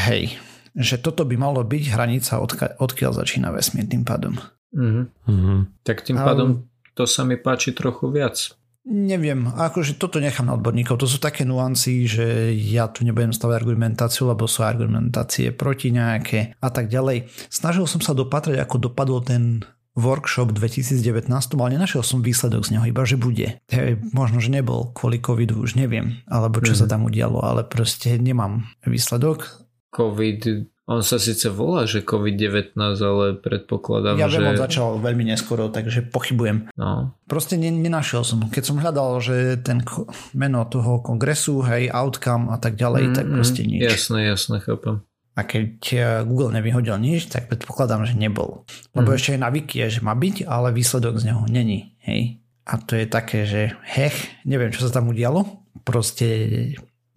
Hej, 0.06 0.36
že 0.76 1.00
toto 1.00 1.24
by 1.24 1.34
malo 1.34 1.64
byť 1.64 1.84
hranica, 1.90 2.38
odkiaľ, 2.38 2.70
odkiaľ 2.78 3.12
začína 3.16 3.48
vesmír 3.50 3.88
tým 3.88 4.04
pádom. 4.04 4.36
Mm-hmm. 4.76 5.82
Tak 5.82 6.04
tým 6.04 6.20
pádom 6.20 6.68
to 6.96 7.04
sa 7.04 7.24
mi 7.28 7.36
páči 7.36 7.76
trochu 7.76 8.08
viac. 8.08 8.56
Neviem, 8.86 9.50
akože 9.50 9.98
toto 9.98 10.22
nechám 10.22 10.46
na 10.46 10.54
odborníkov. 10.54 11.02
To 11.02 11.10
sú 11.10 11.18
také 11.18 11.42
nuancy, 11.42 12.06
že 12.06 12.54
ja 12.54 12.86
tu 12.86 13.02
nebudem 13.02 13.34
stavať 13.34 13.66
argumentáciu, 13.66 14.30
lebo 14.30 14.46
sú 14.46 14.62
argumentácie 14.62 15.50
proti 15.50 15.90
nejaké 15.90 16.54
a 16.62 16.70
tak 16.70 16.86
ďalej. 16.86 17.26
Snažil 17.50 17.82
som 17.90 17.98
sa 17.98 18.14
dopatrať, 18.14 18.62
ako 18.62 18.86
dopadol 18.86 19.26
ten 19.26 19.66
workshop 19.98 20.54
2019, 20.54 21.26
ale 21.32 21.74
nenašiel 21.74 22.06
som 22.06 22.22
výsledok 22.22 22.62
z 22.62 22.78
neho, 22.78 22.86
iba 22.86 23.02
že 23.02 23.18
bude. 23.18 23.58
Hej, 23.72 23.98
možno, 24.14 24.38
že 24.38 24.54
nebol 24.54 24.94
kvôli 24.94 25.18
covidu, 25.18 25.58
už 25.58 25.74
neviem, 25.74 26.22
alebo 26.30 26.62
čo 26.62 26.76
mm-hmm. 26.76 26.86
sa 26.86 26.92
tam 26.92 27.08
udialo, 27.08 27.42
ale 27.42 27.66
proste 27.66 28.14
nemám 28.20 28.70
výsledok. 28.86 29.66
COVID, 29.90 30.68
on 30.86 31.02
sa 31.02 31.18
síce 31.18 31.50
volá, 31.50 31.82
že 31.82 32.06
COVID-19, 32.06 32.78
ale 32.78 33.34
predpokladám, 33.34 34.14
ja 34.22 34.30
že... 34.30 34.38
Ja 34.38 34.46
viem, 34.46 34.54
on 34.54 34.62
začal 34.62 34.88
veľmi 35.02 35.26
neskoro, 35.26 35.66
takže 35.66 36.06
pochybujem. 36.14 36.70
No. 36.78 37.10
Proste 37.26 37.58
ne, 37.58 37.74
nenašiel 37.74 38.22
som. 38.22 38.46
Keď 38.46 38.62
som 38.62 38.78
hľadal, 38.78 39.18
že 39.18 39.58
ten 39.66 39.82
meno 40.30 40.62
toho 40.70 41.02
kongresu, 41.02 41.66
hej, 41.66 41.90
outcome 41.90 42.54
a 42.54 42.62
tak 42.62 42.78
ďalej, 42.78 43.10
mm, 43.10 43.14
tak 43.18 43.26
proste 43.26 43.66
nič. 43.66 43.82
Jasné, 43.82 44.30
jasné, 44.30 44.62
chápem. 44.62 45.02
A 45.36 45.42
keď 45.42 45.74
eh, 45.90 46.02
Google 46.22 46.54
nevyhodil 46.54 46.94
nič, 47.02 47.34
tak 47.34 47.50
predpokladám, 47.50 48.06
že 48.06 48.14
nebol. 48.14 48.62
Lebo 48.94 49.10
mm. 49.10 49.16
ešte 49.18 49.34
aj 49.34 49.40
na 49.42 49.50
wiki 49.50 49.82
je, 49.82 49.98
že 49.98 50.06
má 50.06 50.14
byť, 50.14 50.46
ale 50.46 50.70
výsledok 50.70 51.18
z 51.18 51.34
neho 51.34 51.42
není. 51.50 51.98
Hej. 52.06 52.46
A 52.62 52.78
to 52.78 52.94
je 52.94 53.10
také, 53.10 53.42
že 53.42 53.74
hech, 53.90 54.14
neviem, 54.46 54.70
čo 54.70 54.86
sa 54.86 54.94
tam 54.94 55.10
udialo. 55.10 55.66
Proste 55.82 56.26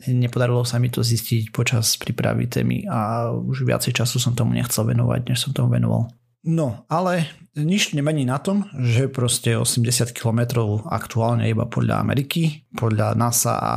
Nepodarilo 0.07 0.63
sa 0.63 0.79
mi 0.79 0.87
to 0.87 1.03
zistiť 1.03 1.51
počas 1.51 1.99
prípravy 1.99 2.47
témy 2.47 2.87
a 2.87 3.27
už 3.35 3.67
viacej 3.67 3.91
času 3.91 4.15
som 4.15 4.31
tomu 4.31 4.55
nechcel 4.55 4.87
venovať, 4.87 5.27
než 5.27 5.43
som 5.43 5.51
tomu 5.51 5.75
venoval. 5.75 6.07
No, 6.39 6.87
ale 6.87 7.27
nič 7.59 7.91
nemení 7.91 8.23
na 8.23 8.39
tom, 8.39 8.63
že 8.79 9.11
proste 9.11 9.59
80 9.59 10.15
km 10.15 10.63
aktuálne 10.87 11.51
iba 11.51 11.67
podľa 11.67 11.99
Ameriky, 11.99 12.63
podľa 12.79 13.11
NASA 13.19 13.59
a 13.59 13.75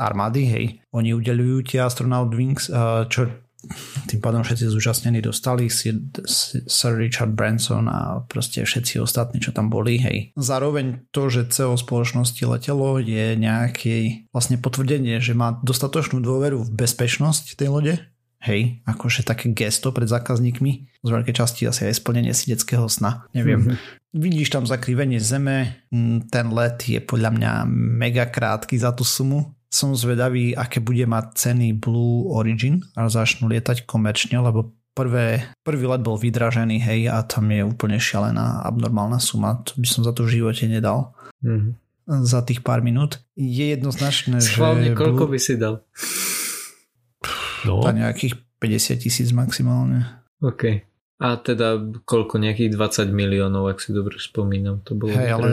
armády, 0.00 0.42
hej. 0.48 0.66
Oni 0.96 1.12
udelujú 1.12 1.60
tie 1.68 1.84
Astronaut 1.84 2.32
Wings, 2.32 2.72
čo 3.12 3.20
tým 4.10 4.18
pádom 4.18 4.42
všetci 4.42 4.74
zúčastnení 4.74 5.22
dostali 5.22 5.70
Sir 5.70 6.92
Richard 6.98 7.32
Branson 7.32 7.86
a 7.86 8.26
proste 8.26 8.66
všetci 8.66 8.98
ostatní, 8.98 9.38
čo 9.38 9.54
tam 9.54 9.70
boli, 9.70 10.02
hej. 10.02 10.34
Zároveň 10.34 11.06
to, 11.14 11.30
že 11.30 11.48
CEO 11.48 11.78
spoločnosti 11.78 12.42
letelo 12.42 12.98
je 12.98 13.38
nejaké 13.38 14.26
vlastne 14.34 14.58
potvrdenie, 14.58 15.22
že 15.22 15.38
má 15.38 15.62
dostatočnú 15.62 16.18
dôveru 16.18 16.66
v 16.66 16.70
bezpečnosť 16.74 17.54
tej 17.54 17.68
lode, 17.70 17.94
hej, 18.42 18.82
akože 18.82 19.22
také 19.22 19.54
gesto 19.54 19.94
pred 19.94 20.10
zákazníkmi, 20.10 20.72
z 20.98 21.08
veľkej 21.08 21.34
časti 21.34 21.62
asi 21.70 21.86
aj 21.86 22.02
splnenie 22.02 22.34
si 22.34 22.50
detského 22.50 22.90
sna, 22.90 23.30
neviem. 23.30 23.62
Mm-hmm. 23.62 24.02
Vidíš 24.12 24.52
tam 24.52 24.66
zakrivenie 24.66 25.22
zeme, 25.22 25.86
ten 26.28 26.46
let 26.50 26.84
je 26.84 26.98
podľa 26.98 27.30
mňa 27.32 27.52
mega 27.70 28.26
krátky 28.26 28.76
za 28.76 28.90
tú 28.92 29.06
sumu, 29.06 29.54
som 29.72 29.96
zvedavý, 29.96 30.52
aké 30.52 30.84
bude 30.84 31.08
mať 31.08 31.32
ceny 31.32 31.72
Blue 31.80 32.28
Origin 32.36 32.84
a 32.92 33.08
začnú 33.08 33.48
lietať 33.48 33.88
komerčne, 33.88 34.36
lebo 34.36 34.76
prvé, 34.92 35.48
prvý 35.64 35.88
let 35.88 36.04
bol 36.04 36.20
vydražený, 36.20 36.76
hej, 36.84 37.08
a 37.08 37.24
tam 37.24 37.48
je 37.48 37.64
úplne 37.64 37.96
šialená, 37.96 38.60
abnormálna 38.68 39.16
suma. 39.16 39.64
To 39.64 39.72
by 39.80 39.88
som 39.88 40.04
za 40.04 40.12
to 40.12 40.28
v 40.28 40.40
živote 40.40 40.68
nedal. 40.68 41.16
Mm-hmm. 41.40 41.72
Za 42.28 42.44
tých 42.44 42.60
pár 42.60 42.84
minút. 42.84 43.24
Je 43.32 43.72
jednoznačné, 43.72 44.44
Schválne, 44.44 44.92
že... 44.92 44.98
koľko 44.98 45.24
Blue... 45.24 45.32
by 45.32 45.38
si 45.40 45.54
dal? 45.56 45.80
No. 47.64 47.80
nejakých 47.80 48.36
50 48.60 49.02
tisíc 49.08 49.28
maximálne. 49.32 50.04
OK. 50.44 50.91
A 51.22 51.38
teda 51.38 51.78
koľko, 52.02 52.42
nejakých 52.42 52.74
20 52.74 53.14
miliónov, 53.14 53.70
ak 53.70 53.78
si 53.78 53.94
dobre 53.94 54.18
spomínam. 54.18 54.82
To 54.90 54.98
bolo 54.98 55.14
Hej, 55.14 55.30
ale 55.30 55.48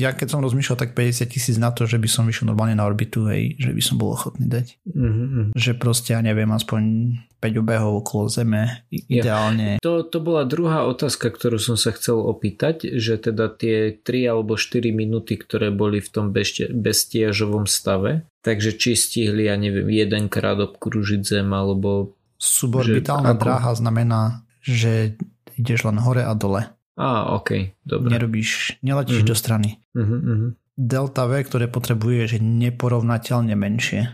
ja 0.00 0.16
keď 0.16 0.32
som 0.32 0.40
rozmýšľal 0.40 0.80
tak 0.80 0.96
50 0.96 1.28
tisíc 1.28 1.60
na 1.60 1.68
to, 1.68 1.84
že 1.84 2.00
by 2.00 2.08
som 2.08 2.24
vyšiel 2.24 2.48
normálne 2.48 2.72
na 2.72 2.88
orbitu, 2.88 3.28
hej, 3.28 3.60
že 3.60 3.76
by 3.76 3.82
som 3.84 4.00
bol 4.00 4.16
ochotný 4.16 4.48
dať. 4.48 4.80
Mm-hmm. 4.88 5.52
Že 5.52 5.72
proste, 5.76 6.16
ja 6.16 6.24
neviem, 6.24 6.48
aspoň 6.48 6.80
5 7.44 7.60
obehov 7.60 8.00
okolo 8.00 8.32
Zeme, 8.32 8.88
ideálne. 8.88 9.76
Ja. 9.76 9.84
To, 9.84 10.00
to 10.00 10.24
bola 10.24 10.48
druhá 10.48 10.88
otázka, 10.88 11.28
ktorú 11.28 11.60
som 11.60 11.76
sa 11.76 11.92
chcel 11.92 12.16
opýtať, 12.16 12.88
že 12.96 13.20
teda 13.20 13.52
tie 13.52 14.00
3 14.00 14.32
alebo 14.32 14.56
4 14.56 14.80
minúty, 14.96 15.36
ktoré 15.36 15.68
boli 15.68 16.00
v 16.00 16.08
tom 16.08 16.32
bestiežovom 16.72 17.68
stave, 17.68 18.24
takže 18.40 18.80
či 18.80 18.96
stihli, 18.96 19.52
ja 19.52 19.60
neviem, 19.60 19.92
jedenkrát 19.92 20.56
obkrúžiť 20.56 21.20
Zem, 21.20 21.52
alebo... 21.52 22.16
Suborbitálna 22.40 23.36
že, 23.36 23.40
dráha 23.44 23.72
znamená, 23.76 24.42
že 24.62 25.18
ideš 25.58 25.84
len 25.84 25.98
hore 26.00 26.24
a 26.24 26.32
dole. 26.32 26.70
Á, 26.96 27.34
ok, 27.34 27.76
dobre. 27.82 28.08
Nerobíš, 28.14 28.78
neletíš 28.80 29.24
mm-hmm. 29.24 29.30
do 29.30 29.36
strany. 29.36 29.70
Mm-hmm. 29.92 30.50
Delta 30.78 31.28
V, 31.28 31.32
ktoré 31.44 31.66
potrebuje, 31.68 32.38
je 32.38 32.40
neporovnateľne 32.40 33.52
menšie. 33.52 34.08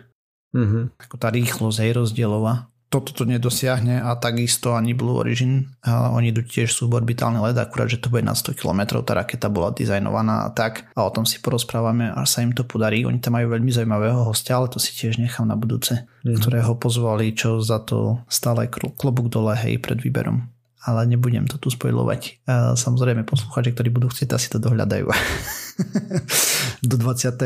Mm-hmm. 0.56 0.84
Ako 0.96 1.16
tá 1.20 1.28
rýchlosť 1.30 1.78
je 1.84 1.92
rozdielová. 1.94 2.72
Toto 2.88 3.12
to 3.12 3.28
nedosiahne 3.28 4.00
a 4.00 4.16
takisto 4.16 4.72
ani 4.72 4.96
Blue 4.96 5.20
Origin. 5.20 5.68
Oni 5.84 6.32
idú 6.32 6.40
tiež 6.40 6.72
suborbitálny 6.72 7.36
let, 7.44 7.60
akurát, 7.60 7.92
že 7.92 8.00
to 8.00 8.08
bude 8.08 8.24
na 8.24 8.32
100 8.32 8.56
km, 8.56 9.04
tá 9.04 9.12
raketa 9.12 9.52
bola 9.52 9.76
dizajnovaná 9.76 10.48
a 10.48 10.52
tak. 10.56 10.88
A 10.96 11.04
o 11.04 11.12
tom 11.12 11.28
si 11.28 11.36
porozprávame, 11.44 12.08
až 12.08 12.28
sa 12.32 12.40
im 12.40 12.56
to 12.56 12.64
podarí. 12.64 13.04
Oni 13.04 13.20
tam 13.20 13.36
majú 13.36 13.52
veľmi 13.52 13.68
zaujímavého 13.68 14.24
hostia, 14.24 14.56
ale 14.56 14.72
to 14.72 14.80
si 14.80 14.96
tiež 14.96 15.20
nechám 15.20 15.44
na 15.44 15.60
budúce, 15.60 16.08
mm-hmm. 16.08 16.40
ktorého 16.40 16.80
pozvali, 16.80 17.36
čo 17.36 17.60
za 17.60 17.84
to 17.84 18.24
stále 18.24 18.64
klobúk 18.72 19.28
dole, 19.28 19.52
hej, 19.52 19.76
pred 19.84 20.00
výberom 20.00 20.48
ale 20.88 21.04
nebudem 21.04 21.44
to 21.44 21.60
tu 21.60 21.68
spojovať. 21.68 22.48
Samozrejme, 22.78 23.28
poslucháči, 23.28 23.76
ktorí 23.76 23.92
budú 23.92 24.08
chcieť, 24.08 24.32
asi 24.32 24.48
to 24.48 24.56
dohľadajú. 24.56 25.04
Do 26.88 26.96
20. 26.96 27.36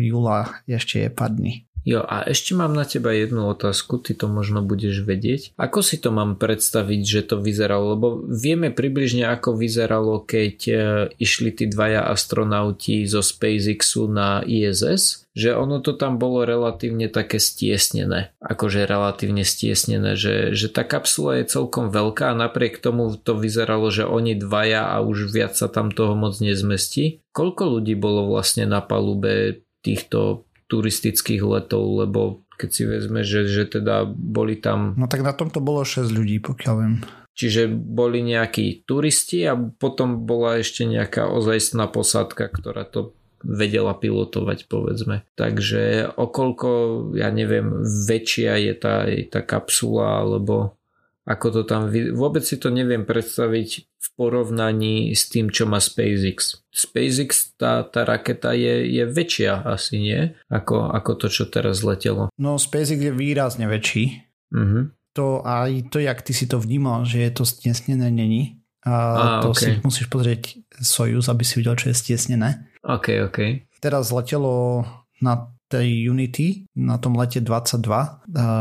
júla 0.00 0.64
ešte 0.64 1.04
je 1.04 1.08
pár 1.12 1.36
dní. 1.36 1.68
Jo, 1.86 2.02
a 2.02 2.26
ešte 2.26 2.58
mám 2.58 2.74
na 2.74 2.82
teba 2.82 3.14
jednu 3.14 3.46
otázku, 3.46 4.02
ty 4.02 4.10
to 4.18 4.26
možno 4.26 4.58
budeš 4.58 5.06
vedieť. 5.06 5.54
Ako 5.54 5.86
si 5.86 6.02
to 6.02 6.10
mám 6.10 6.34
predstaviť, 6.34 7.00
že 7.06 7.22
to 7.30 7.38
vyzeralo? 7.38 7.94
Lebo 7.94 8.08
vieme 8.26 8.74
približne, 8.74 9.30
ako 9.30 9.54
vyzeralo, 9.54 10.26
keď 10.26 10.56
e, 10.66 10.74
išli 11.22 11.54
tí 11.54 11.70
dvaja 11.70 12.10
astronauti 12.10 13.06
zo 13.06 13.22
SpaceXu 13.22 14.10
na 14.10 14.42
ISS, 14.42 15.30
že 15.30 15.54
ono 15.54 15.78
to 15.78 15.94
tam 15.94 16.18
bolo 16.18 16.42
relatívne 16.42 17.06
také 17.06 17.38
stiesnené. 17.38 18.34
Akože 18.42 18.82
relatívne 18.82 19.46
stiesnené, 19.46 20.18
že, 20.18 20.58
že 20.58 20.66
tá 20.66 20.82
kapsula 20.82 21.38
je 21.38 21.54
celkom 21.54 21.94
veľká 21.94 22.34
a 22.34 22.40
napriek 22.50 22.82
tomu 22.82 23.14
to 23.14 23.38
vyzeralo, 23.38 23.94
že 23.94 24.02
oni 24.02 24.34
dvaja 24.34 24.90
a 24.90 25.06
už 25.06 25.30
viac 25.30 25.54
sa 25.54 25.70
tam 25.70 25.94
toho 25.94 26.18
moc 26.18 26.34
nezmestí. 26.42 27.22
Koľko 27.30 27.78
ľudí 27.78 27.94
bolo 27.94 28.26
vlastne 28.26 28.66
na 28.66 28.82
palube 28.82 29.62
týchto 29.86 30.45
turistických 30.66 31.42
letov, 31.42 32.06
lebo 32.06 32.46
keď 32.56 32.70
si 32.72 32.82
vezme, 32.88 33.20
že, 33.22 33.46
že 33.46 33.68
teda 33.68 34.08
boli 34.08 34.56
tam... 34.56 34.96
No 34.96 35.06
tak 35.06 35.20
na 35.22 35.36
tom 35.36 35.52
to 35.52 35.60
bolo 35.60 35.84
6 35.84 36.08
ľudí, 36.08 36.40
pokiaľ 36.40 36.74
viem. 36.80 36.94
Čiže 37.36 37.68
boli 37.68 38.24
nejakí 38.24 38.88
turisti 38.88 39.44
a 39.44 39.52
potom 39.52 40.24
bola 40.24 40.56
ešte 40.56 40.88
nejaká 40.88 41.28
ozajstná 41.28 41.84
posádka, 41.92 42.48
ktorá 42.48 42.88
to 42.88 43.12
vedela 43.44 43.92
pilotovať 43.92 44.64
povedzme. 44.72 45.22
Takže 45.36 46.16
okolko, 46.16 46.70
ja 47.12 47.28
neviem, 47.28 47.84
väčšia 47.84 48.56
je 48.56 48.74
tá, 48.74 49.04
tá 49.28 49.40
kapsula 49.44 50.24
alebo 50.24 50.80
ako 51.26 51.46
to 51.50 51.62
tam, 51.66 51.90
vôbec 51.90 52.46
si 52.46 52.54
to 52.54 52.70
neviem 52.70 53.02
predstaviť 53.02 53.68
v 53.82 54.08
porovnaní 54.14 55.10
s 55.10 55.26
tým, 55.26 55.50
čo 55.50 55.66
má 55.66 55.82
SpaceX. 55.82 56.62
SpaceX, 56.70 57.58
tá, 57.58 57.82
tá 57.82 58.06
raketa 58.06 58.54
je, 58.54 58.86
je 58.86 59.04
väčšia 59.10 59.66
asi, 59.66 59.98
nie? 59.98 60.20
Ako, 60.46 60.94
ako 60.94 61.10
to, 61.18 61.26
čo 61.26 61.50
teraz 61.50 61.82
letelo. 61.82 62.30
No 62.38 62.62
SpaceX 62.62 63.02
je 63.02 63.10
výrazne 63.10 63.66
väčší. 63.66 64.22
Uh-huh. 64.54 64.94
To 65.18 65.42
aj 65.42 65.90
to, 65.90 65.98
jak 65.98 66.22
ty 66.22 66.30
si 66.30 66.46
to 66.46 66.62
vnímal, 66.62 67.02
že 67.02 67.26
je 67.26 67.30
to 67.34 67.42
stiesnené, 67.42 68.06
není. 68.06 68.62
A, 68.86 68.94
a 68.94 69.24
to 69.42 69.50
okay. 69.50 69.82
si 69.82 69.82
musíš 69.82 70.06
pozrieť 70.06 70.62
Soyuz, 70.78 71.26
aby 71.26 71.42
si 71.42 71.58
videl, 71.58 71.74
čo 71.74 71.90
je 71.90 71.98
stiesnené. 71.98 72.70
OK, 72.86 73.26
OK. 73.26 73.66
Teraz 73.82 74.14
letelo 74.14 74.86
na 75.18 75.50
tej 75.66 76.06
Unity, 76.06 76.70
na 76.78 77.02
tom 77.02 77.18
lete 77.18 77.42
22, 77.42 77.82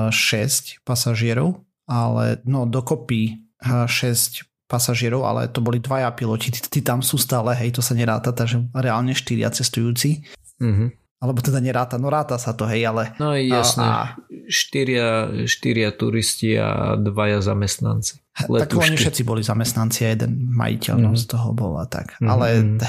6 0.10 0.82
pasažierov 0.82 1.62
ale 1.86 2.42
no 2.46 2.66
dokopy 2.66 3.38
6 3.62 4.46
pasažierov, 4.66 5.26
ale 5.26 5.48
to 5.50 5.62
boli 5.62 5.78
dvaja 5.78 6.10
piloti, 6.18 6.50
tí, 6.50 6.60
tí 6.62 6.80
tam 6.82 7.06
sú 7.06 7.22
stále, 7.22 7.54
hej, 7.54 7.78
to 7.78 7.82
sa 7.86 7.94
neráta, 7.94 8.34
takže 8.34 8.66
reálne 8.74 9.14
štyria 9.14 9.54
cestujúci. 9.54 10.26
Mm-hmm. 10.58 10.90
Alebo 11.22 11.40
teda 11.42 11.62
neráta, 11.64 11.96
no 12.02 12.12
ráta 12.12 12.36
sa 12.36 12.54
to, 12.58 12.66
hej, 12.68 12.90
ale... 12.90 13.14
No 13.22 13.34
jasné, 13.38 13.86
a, 13.86 13.94
a... 13.94 14.02
Štyria, 14.50 15.32
štyria 15.46 15.94
turisti 15.94 16.58
a 16.58 16.98
dvaja 16.98 17.46
zamestnanci. 17.46 18.22
Letušky. 18.50 18.62
Tak 18.68 18.74
oni 18.76 18.96
všetci 19.00 19.22
boli 19.24 19.42
zamestnanci 19.46 20.06
a 20.06 20.10
jeden 20.12 20.52
majiteľ 20.54 20.96
mm-hmm. 20.98 21.22
z 21.22 21.26
toho 21.30 21.48
bol 21.56 21.78
a 21.80 21.86
tak. 21.88 22.18
Mm-hmm. 22.20 22.30
Ale 22.30 22.46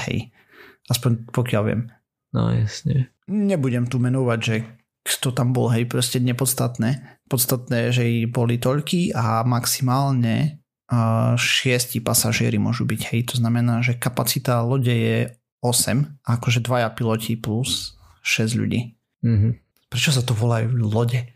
hej, 0.09 0.33
aspoň 0.91 1.29
pokiaľ 1.29 1.61
viem. 1.65 1.81
No 2.35 2.51
jasne. 2.51 3.13
Nebudem 3.29 3.87
tu 3.87 4.01
menovať, 4.01 4.39
že 4.43 4.55
kto 5.07 5.31
tam 5.31 5.55
bol, 5.55 5.71
hej, 5.71 5.87
proste 5.87 6.19
nepodstatné. 6.19 7.16
Podstatné, 7.27 7.91
že 7.91 8.07
boli 8.31 8.55
toľky 8.59 9.11
a 9.11 9.43
maximálne 9.43 10.63
šiesti 11.35 11.99
pasažieri 11.99 12.55
môžu 12.55 12.87
byť, 12.87 13.01
hej, 13.11 13.21
to 13.27 13.35
znamená, 13.43 13.83
že 13.83 13.99
kapacita 13.99 14.63
lode 14.63 14.91
je 14.91 15.27
8, 15.59 16.23
akože 16.23 16.63
dvaja 16.63 16.87
piloti 16.95 17.35
plus 17.35 17.99
6 18.23 18.55
ľudí. 18.55 18.95
Mm-hmm. 19.19 19.51
Prečo 19.91 20.15
sa 20.15 20.23
to 20.23 20.31
volajú 20.31 20.71
lode? 20.79 21.27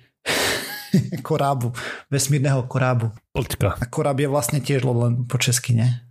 korábu, 1.27 1.75
vesmírneho 2.11 2.63
korábu. 2.67 3.11
Loďka. 3.35 3.79
A 3.79 3.85
koráb 3.87 4.19
je 4.19 4.27
vlastne 4.31 4.59
tiež 4.59 4.83
len 4.83 5.27
po 5.27 5.39
česky, 5.39 5.75
ne? 5.75 6.03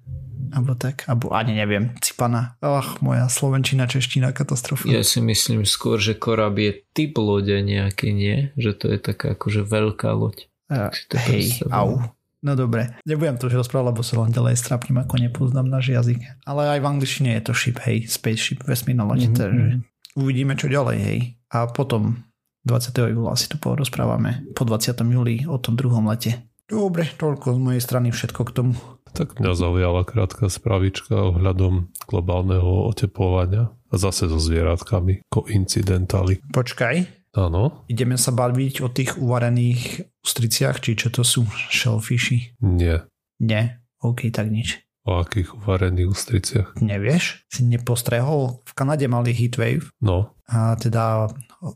Alebo 0.50 0.74
tak, 0.74 1.06
alebo 1.06 1.30
ani 1.30 1.54
neviem, 1.56 1.94
cipana. 2.02 2.58
Ach, 2.60 2.98
moja 3.00 3.30
slovenčina, 3.30 3.86
čeština, 3.86 4.34
katastrofa. 4.34 4.86
Ja 4.90 5.02
si 5.06 5.22
myslím 5.22 5.62
skôr, 5.64 6.02
že 6.02 6.18
korab 6.18 6.58
je 6.58 6.82
typ 6.92 7.18
lode 7.18 7.54
nejaký, 7.54 8.10
nie? 8.10 8.50
Že 8.58 8.70
to 8.76 8.86
je 8.94 8.98
taká 8.98 9.26
akože 9.38 9.62
veľká 9.66 10.10
loď. 10.12 10.50
Uh, 10.70 10.90
hej, 11.26 11.66
au. 11.74 12.14
No 12.40 12.56
dobre, 12.56 12.96
nebudem 13.04 13.36
to 13.36 13.52
už 13.52 13.60
rozprávať, 13.66 13.86
lebo 13.92 14.00
sa 14.00 14.16
len 14.16 14.32
ďalej 14.32 14.56
strapním, 14.56 15.04
ako 15.04 15.20
nepoznám 15.20 15.68
náš 15.68 15.92
jazyk. 15.92 16.24
Ale 16.48 16.72
aj 16.72 16.80
v 16.80 16.88
angličtine 16.88 17.36
je 17.36 17.42
to 17.44 17.52
ship, 17.52 17.76
hej, 17.84 18.08
spaceship, 18.08 18.64
vesmírna 18.64 19.04
loď, 19.04 19.28
mm-hmm. 19.28 19.36
takže 19.36 19.68
uvidíme, 20.16 20.56
čo 20.56 20.72
ďalej, 20.72 20.98
hej. 21.04 21.20
A 21.52 21.68
potom 21.68 22.24
20. 22.64 22.96
júla 23.12 23.36
si 23.36 23.44
tu 23.44 23.60
porozprávame, 23.60 24.48
po 24.56 24.64
20. 24.64 24.96
júli 25.04 25.44
o 25.44 25.60
tom 25.60 25.76
druhom 25.76 26.08
lete. 26.08 26.48
Dobre, 26.70 27.02
toľko 27.18 27.56
z 27.56 27.60
mojej 27.60 27.82
strany 27.82 28.08
všetko 28.14 28.40
k 28.46 28.54
tomu. 28.54 28.72
Tak 29.14 29.38
mňa 29.42 29.52
zaujala 29.58 30.02
krátka 30.06 30.46
spravička 30.46 31.34
ohľadom 31.34 31.90
globálneho 32.06 32.86
oteplovania 32.88 33.74
a 33.90 33.94
zase 33.98 34.30
so 34.30 34.38
zvieratkami, 34.38 35.26
koincidentály. 35.28 36.38
Počkaj, 36.54 37.20
Áno. 37.30 37.86
Ideme 37.86 38.18
sa 38.18 38.34
baviť 38.34 38.82
o 38.82 38.90
tých 38.90 39.14
uvarených 39.14 40.02
ústriciach, 40.18 40.82
či 40.82 40.98
čo 40.98 41.14
to 41.14 41.22
sú? 41.22 41.46
Shellfishy? 41.70 42.58
Nie. 42.58 43.06
Nie? 43.38 43.78
OK, 44.02 44.34
tak 44.34 44.50
nič. 44.50 44.82
O 45.06 45.22
akých 45.22 45.56
uvarených 45.56 46.10
ústriciach? 46.10 46.68
Nevieš? 46.82 47.46
Si 47.48 47.62
nepostrehol? 47.64 48.60
V 48.66 48.72
Kanade 48.74 49.06
mali 49.06 49.32
heatwave. 49.32 49.88
No. 50.02 50.34
A 50.50 50.74
teda 50.74 51.30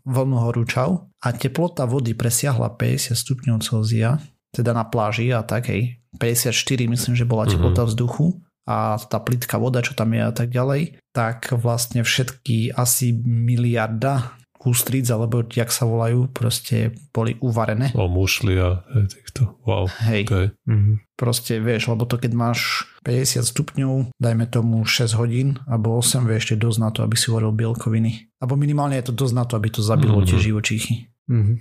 vlnu 0.05 0.42
horúčav 0.42 1.07
a 1.23 1.29
teplota 1.31 1.87
vody 1.87 2.18
presiahla 2.18 2.75
50 2.75 3.14
stupňov 3.14 3.62
Celzia 3.62 4.18
teda 4.55 4.71
na 4.71 4.87
pláži 4.87 5.35
a 5.35 5.43
tak, 5.43 5.67
hej, 5.69 5.99
54 6.23 6.55
myslím, 6.87 7.14
že 7.19 7.27
bola 7.27 7.51
teplota 7.51 7.83
mm-hmm. 7.83 7.90
vzduchu 7.90 8.27
a 8.64 8.97
tá 8.97 9.19
plitka 9.21 9.61
voda, 9.61 9.85
čo 9.85 9.93
tam 9.93 10.14
je 10.14 10.23
a 10.25 10.33
tak 10.33 10.55
ďalej, 10.55 11.03
tak 11.12 11.53
vlastne 11.53 12.07
všetky 12.07 12.73
asi 12.73 13.12
miliarda 13.27 14.38
ústric, 14.64 15.05
alebo 15.12 15.45
jak 15.45 15.69
sa 15.69 15.85
volajú, 15.85 16.33
proste 16.33 16.97
boli 17.12 17.37
uvarené. 17.45 17.93
O 17.93 18.09
mušli 18.09 18.57
a 18.57 18.81
týchto, 19.07 19.61
wow. 19.69 19.85
Hej. 20.09 20.25
Okay. 20.25 20.47
Mm-hmm. 20.64 20.97
Proste 21.14 21.61
vieš, 21.61 21.93
lebo 21.93 22.09
to 22.09 22.17
keď 22.17 22.33
máš 22.33 22.88
50 23.05 23.45
stupňov, 23.45 24.17
dajme 24.17 24.49
tomu 24.49 24.83
6 24.88 25.21
hodín, 25.21 25.61
alebo 25.69 26.01
8, 26.01 26.25
vieš, 26.25 26.49
ešte 26.49 26.64
dosť 26.64 26.79
na 26.81 26.90
to, 26.90 27.05
aby 27.05 27.14
si 27.14 27.29
uvaril 27.29 27.53
bielkoviny. 27.53 28.33
Alebo 28.40 28.57
minimálne 28.57 28.97
je 28.99 29.12
to 29.12 29.14
dosť 29.14 29.35
na 29.37 29.45
to, 29.45 29.61
aby 29.61 29.69
to 29.69 29.85
zabilo 29.85 30.25
mm-hmm. 30.25 30.33
tie 30.33 30.38
živočíchy. 30.40 30.95
Mm-hmm. 31.29 31.57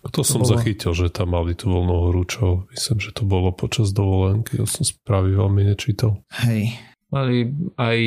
To, 0.00 0.08
to 0.08 0.22
som 0.24 0.40
bolo... 0.40 0.56
zachytil, 0.56 0.96
že 0.96 1.12
tam 1.12 1.36
mali 1.36 1.52
tú 1.52 1.68
voľnú 1.68 2.08
horúčov. 2.08 2.66
Myslím, 2.72 2.98
že 2.98 3.10
to 3.12 3.28
bolo 3.28 3.52
počas 3.52 3.92
dovolenky. 3.92 4.56
Ja 4.56 4.66
som 4.66 4.82
správy 4.82 5.36
veľmi 5.36 5.68
nečítal. 5.68 6.24
Hej. 6.42 6.74
Mali 7.12 7.52
aj 7.76 7.98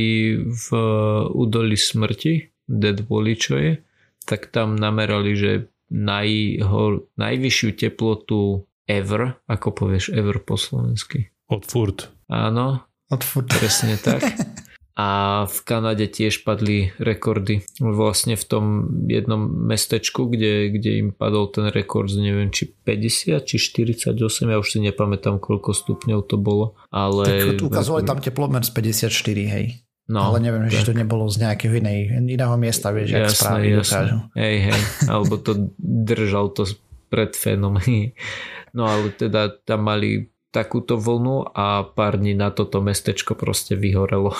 v 0.49 0.67
údolí 1.29 1.77
smrti, 1.77 2.49
Dead 2.65 2.97
Valley, 3.05 3.37
čo 3.37 3.61
je, 3.61 3.77
tak 4.25 4.49
tam 4.49 4.73
namerali, 4.73 5.37
že 5.37 5.51
najhor, 5.93 7.05
najvyššiu 7.13 7.69
teplotu 7.77 8.65
ever, 8.89 9.37
ako 9.45 9.67
povieš 9.77 10.09
ever 10.09 10.41
po 10.41 10.57
slovensky. 10.57 11.29
Od 11.53 11.61
furt. 11.61 12.09
Áno. 12.33 12.81
Od 13.13 13.21
furt. 13.21 13.53
Presne 13.53 14.01
tak. 14.01 14.25
a 14.95 15.43
v 15.43 15.57
Kanade 15.67 16.07
tiež 16.07 16.47
padli 16.47 16.95
rekordy. 17.03 17.67
Vlastne 17.83 18.39
v 18.39 18.45
tom 18.47 18.63
jednom 19.11 19.43
mestečku, 19.43 20.31
kde, 20.31 20.71
kde 20.71 20.91
im 21.03 21.09
padol 21.11 21.51
ten 21.51 21.67
rekord, 21.67 22.07
neviem, 22.15 22.47
či 22.47 22.71
50, 22.71 23.43
či 23.43 23.55
48, 23.59 24.15
ja 24.47 24.55
už 24.55 24.67
si 24.71 24.79
nepamätám, 24.79 25.43
koľko 25.43 25.75
stupňov 25.75 26.19
to 26.31 26.39
bolo. 26.39 26.79
Ale... 26.95 27.59
Tak 27.59 27.67
ukazovali 27.67 28.07
tam 28.07 28.23
teplomer 28.23 28.63
z 28.63 28.71
54, 28.71 29.11
hej. 29.51 29.65
No, 30.05 30.31
ale 30.31 30.37
neviem, 30.37 30.69
tak. 30.69 30.79
že 30.79 30.87
to 30.87 30.93
nebolo 30.93 31.25
z 31.27 31.43
nejakého 31.43 31.81
inej, 31.81 32.21
iného 32.29 32.55
miesta, 32.61 32.93
vieš, 32.93 33.19
jak 33.19 33.33
správy 33.33 33.81
dokážu. 33.81 34.17
Hej, 34.37 34.55
hej, 34.69 34.81
alebo 35.09 35.35
to 35.41 35.73
držal 35.81 36.53
to 36.53 36.69
pred 37.09 37.33
fénom. 37.33 37.81
No 38.75 38.91
ale 38.91 39.07
teda 39.15 39.49
tam 39.65 39.87
mali 39.87 40.29
takúto 40.51 40.99
vlnu 40.99 41.51
a 41.51 41.83
pár 41.83 42.19
dní 42.19 42.35
na 42.35 42.51
toto 42.51 42.79
mestečko 42.79 43.35
proste 43.35 43.75
vyhorelo. 43.75 44.31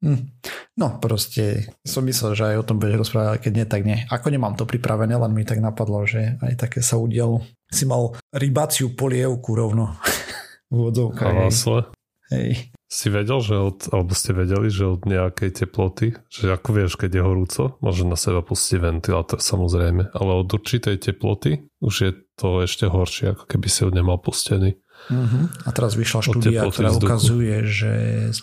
Hm. 0.00 0.32
No 0.80 0.96
proste 0.96 1.76
som 1.84 2.00
myslel, 2.08 2.32
že 2.32 2.44
aj 2.54 2.56
o 2.64 2.66
tom 2.66 2.80
budeš 2.80 3.04
rozprávať, 3.04 3.28
ale 3.28 3.42
keď 3.44 3.52
nie, 3.52 3.66
tak 3.68 3.82
nie. 3.84 3.98
Ako 4.08 4.32
nemám 4.32 4.56
to 4.56 4.64
pripravené, 4.64 5.12
len 5.12 5.32
mi 5.36 5.44
tak 5.44 5.60
napadlo, 5.60 6.08
že 6.08 6.40
aj 6.40 6.56
také 6.56 6.80
sa 6.80 6.96
udialo. 6.96 7.44
Si 7.68 7.84
mal 7.84 8.16
rybáciu 8.32 8.96
polievku 8.96 9.52
rovno 9.52 10.00
v 10.72 10.88
úvodzovkách. 10.88 11.52
Hej. 12.30 12.72
Si 12.90 13.06
vedel, 13.06 13.38
že 13.38 13.54
od, 13.54 13.86
alebo 13.94 14.18
ste 14.18 14.34
vedeli, 14.34 14.66
že 14.66 14.82
od 14.82 15.06
nejakej 15.06 15.62
teploty, 15.62 16.14
že 16.26 16.50
ako 16.50 16.68
vieš, 16.74 16.98
keď 16.98 17.18
je 17.18 17.22
horúco, 17.22 17.62
môže 17.78 18.02
na 18.02 18.18
seba 18.18 18.42
pustiť 18.42 18.82
ventilátor 18.82 19.38
samozrejme, 19.38 20.10
ale 20.10 20.30
od 20.34 20.50
určitej 20.50 20.98
teploty 20.98 21.70
už 21.78 21.94
je 22.02 22.12
to 22.34 22.66
ešte 22.66 22.90
horšie, 22.90 23.38
ako 23.38 23.44
keby 23.46 23.68
si 23.70 23.86
ho 23.86 23.94
nemal 23.94 24.18
pustený. 24.18 24.74
Uh-huh. 25.08 25.48
A 25.64 25.68
teraz 25.72 25.96
vyšla 25.96 26.20
štúdia, 26.22 26.62
ktorá 26.68 26.92
ukazuje, 26.94 27.66
že 27.66 27.92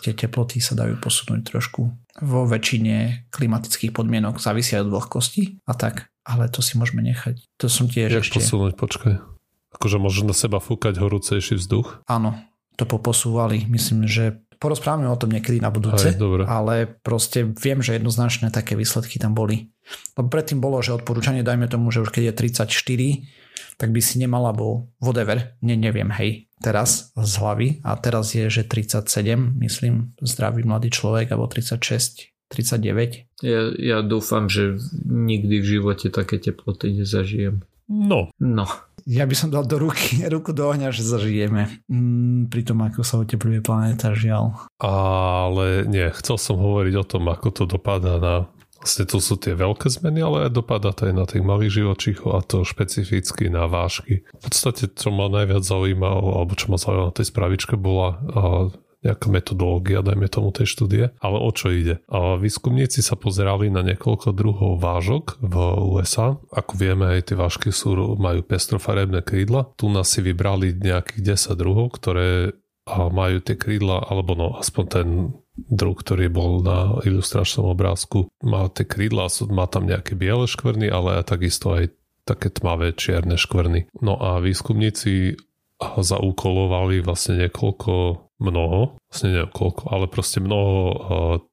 tie 0.01 0.11
teploty 0.17 0.59
sa 0.59 0.73
dajú 0.75 0.99
posunúť 0.99 1.53
trošku 1.53 1.81
vo 2.19 2.41
väčšine 2.49 3.29
klimatických 3.29 3.93
podmienok, 3.93 4.41
závisia 4.41 4.81
od 4.81 4.91
vlhkosti 4.91 5.61
a 5.69 5.77
tak. 5.77 6.09
Ale 6.27 6.51
to 6.51 6.59
si 6.59 6.75
môžeme 6.75 6.99
nechať. 7.05 7.39
To 7.61 7.71
som 7.71 7.87
tiež 7.87 8.11
Jak 8.11 8.25
ešte... 8.27 8.43
posunúť, 8.43 8.75
počkaj. 8.75 9.15
Akože 9.79 9.97
môže 10.01 10.27
na 10.27 10.35
seba 10.35 10.59
fúkať 10.59 10.99
horúcejší 10.99 11.55
vzduch? 11.55 12.03
Áno, 12.09 12.35
to 12.75 12.83
poposúvali. 12.83 13.63
Myslím, 13.69 14.09
že 14.09 14.43
porozprávame 14.57 15.07
o 15.07 15.15
tom 15.15 15.31
niekedy 15.31 15.61
na 15.61 15.69
budúce, 15.69 16.11
Aj, 16.11 16.17
ale 16.49 16.89
proste 16.89 17.45
viem, 17.45 17.79
že 17.79 17.95
jednoznačné 17.95 18.49
také 18.49 18.73
výsledky 18.73 19.21
tam 19.21 19.37
boli. 19.37 19.69
Lebo 20.17 20.27
predtým 20.27 20.57
bolo, 20.57 20.81
že 20.81 20.97
odporúčanie, 20.97 21.45
dajme 21.45 21.69
tomu, 21.69 21.93
že 21.93 22.01
už 22.03 22.09
keď 22.09 22.33
je 22.33 22.57
34, 22.57 23.77
tak 23.77 23.93
by 23.93 24.01
si 24.01 24.17
nemala 24.17 24.51
bol 24.51 24.89
whatever, 24.97 25.53
ne, 25.61 25.77
neviem, 25.77 26.09
hej, 26.17 26.46
teraz 26.61 27.13
z 27.13 27.33
hlavy 27.37 27.67
a 27.85 27.93
teraz 27.97 28.33
je, 28.33 28.49
že 28.49 28.65
37, 28.65 29.57
myslím, 29.61 30.17
zdravý 30.21 30.65
mladý 30.65 30.89
človek, 30.89 31.29
alebo 31.29 31.45
36, 31.49 32.33
39. 32.49 33.43
Ja, 33.43 33.61
ja 33.75 33.97
dúfam, 34.01 34.47
že 34.47 34.79
nikdy 35.05 35.61
v 35.61 35.65
živote 35.77 36.07
také 36.09 36.39
teploty 36.39 36.95
nezažijem. 36.95 37.61
No. 37.87 38.31
No. 38.39 38.67
Ja 39.07 39.23
by 39.23 39.35
som 39.39 39.47
dal 39.47 39.63
do 39.63 39.79
ruky, 39.79 40.19
ruku 40.35 40.51
do 40.51 40.67
ohňa, 40.67 40.91
že 40.91 41.07
zažijeme. 41.07 41.87
Mm, 41.87 42.51
pri 42.51 42.61
tom, 42.67 42.83
ako 42.83 43.07
sa 43.07 43.23
otepluje 43.23 43.63
planéta, 43.63 44.11
žiaľ. 44.11 44.67
Ale 44.83 45.87
nie, 45.87 46.11
chcel 46.19 46.35
som 46.35 46.59
hovoriť 46.59 46.93
o 46.99 47.07
tom, 47.07 47.23
ako 47.31 47.47
to 47.55 47.63
dopadá 47.63 48.19
na 48.19 48.35
Vlastne 48.77 49.05
tu 49.09 49.17
sú 49.17 49.35
tie 49.35 49.57
veľké 49.57 49.89
zmeny, 49.89 50.21
ale 50.21 50.53
dopadá 50.53 50.93
to 50.93 51.09
aj 51.09 51.13
na 51.17 51.25
tých 51.25 51.43
malých 51.43 51.83
živočíchov 51.83 52.29
a 52.33 52.41
to 52.45 52.61
špecificky 52.63 53.49
na 53.49 53.65
vážky. 53.65 54.23
V 54.23 54.41
podstate, 54.41 54.87
čo 54.93 55.09
ma 55.11 55.27
najviac 55.27 55.65
zaujímalo, 55.65 56.37
alebo 56.37 56.53
čo 56.53 56.69
ma 56.69 56.77
zaujímalo 56.79 57.09
na 57.09 57.17
tej 57.17 57.27
spravičke, 57.33 57.75
bola 57.75 58.21
nejaká 58.97 59.29
metodológia, 59.29 60.01
dajme 60.01 60.25
tomu 60.25 60.49
tej 60.49 60.67
štúdie, 60.73 61.13
ale 61.21 61.37
o 61.37 61.53
čo 61.53 61.69
ide? 61.69 62.01
A 62.09 62.35
výskumníci 62.35 63.05
sa 63.05 63.13
pozerali 63.13 63.69
na 63.69 63.85
niekoľko 63.85 64.33
druhov 64.33 64.81
vážok 64.81 65.37
v 65.37 65.55
USA. 65.93 66.35
Ako 66.49 66.73
vieme, 66.75 67.05
aj 67.13 67.31
tie 67.31 67.37
vážky 67.37 67.69
sú, 67.69 67.93
majú 68.17 68.41
pestrofarebné 68.41 69.21
krídla. 69.21 69.69
Tu 69.77 69.85
nás 69.93 70.09
si 70.09 70.25
vybrali 70.25 70.73
nejakých 70.73 71.37
10 71.37 71.61
druhov, 71.61 71.93
ktoré 71.93 72.57
majú 72.89 73.37
tie 73.43 73.53
krídla, 73.53 74.01
alebo 74.01 74.33
no 74.33 74.47
aspoň 74.57 74.85
ten 74.89 75.07
druh, 75.57 75.97
ktorý 75.97 76.29
bol 76.29 76.61
na 76.61 77.01
ilustračnom 77.01 77.65
obrázku, 77.73 78.29
má 78.45 78.69
tie 78.69 78.85
krídla, 78.85 79.27
má 79.49 79.65
tam 79.65 79.89
nejaké 79.89 80.13
biele 80.13 80.45
škvrny, 80.45 80.87
ale 80.93 81.25
takisto 81.25 81.73
aj 81.73 81.89
také 82.27 82.53
tmavé 82.53 82.93
čierne 82.93 83.39
škvrny. 83.39 83.89
No 84.03 84.19
a 84.19 84.37
výskumníci 84.37 85.39
zaúkolovali 85.79 87.01
vlastne 87.01 87.47
niekoľko 87.47 88.26
mnoho, 88.37 88.97
vlastne 89.09 89.33
neviem 89.33 89.49
koľko, 89.49 89.83
ale 89.89 90.05
proste 90.05 90.37
mnoho 90.37 90.75
uh, 90.77 90.95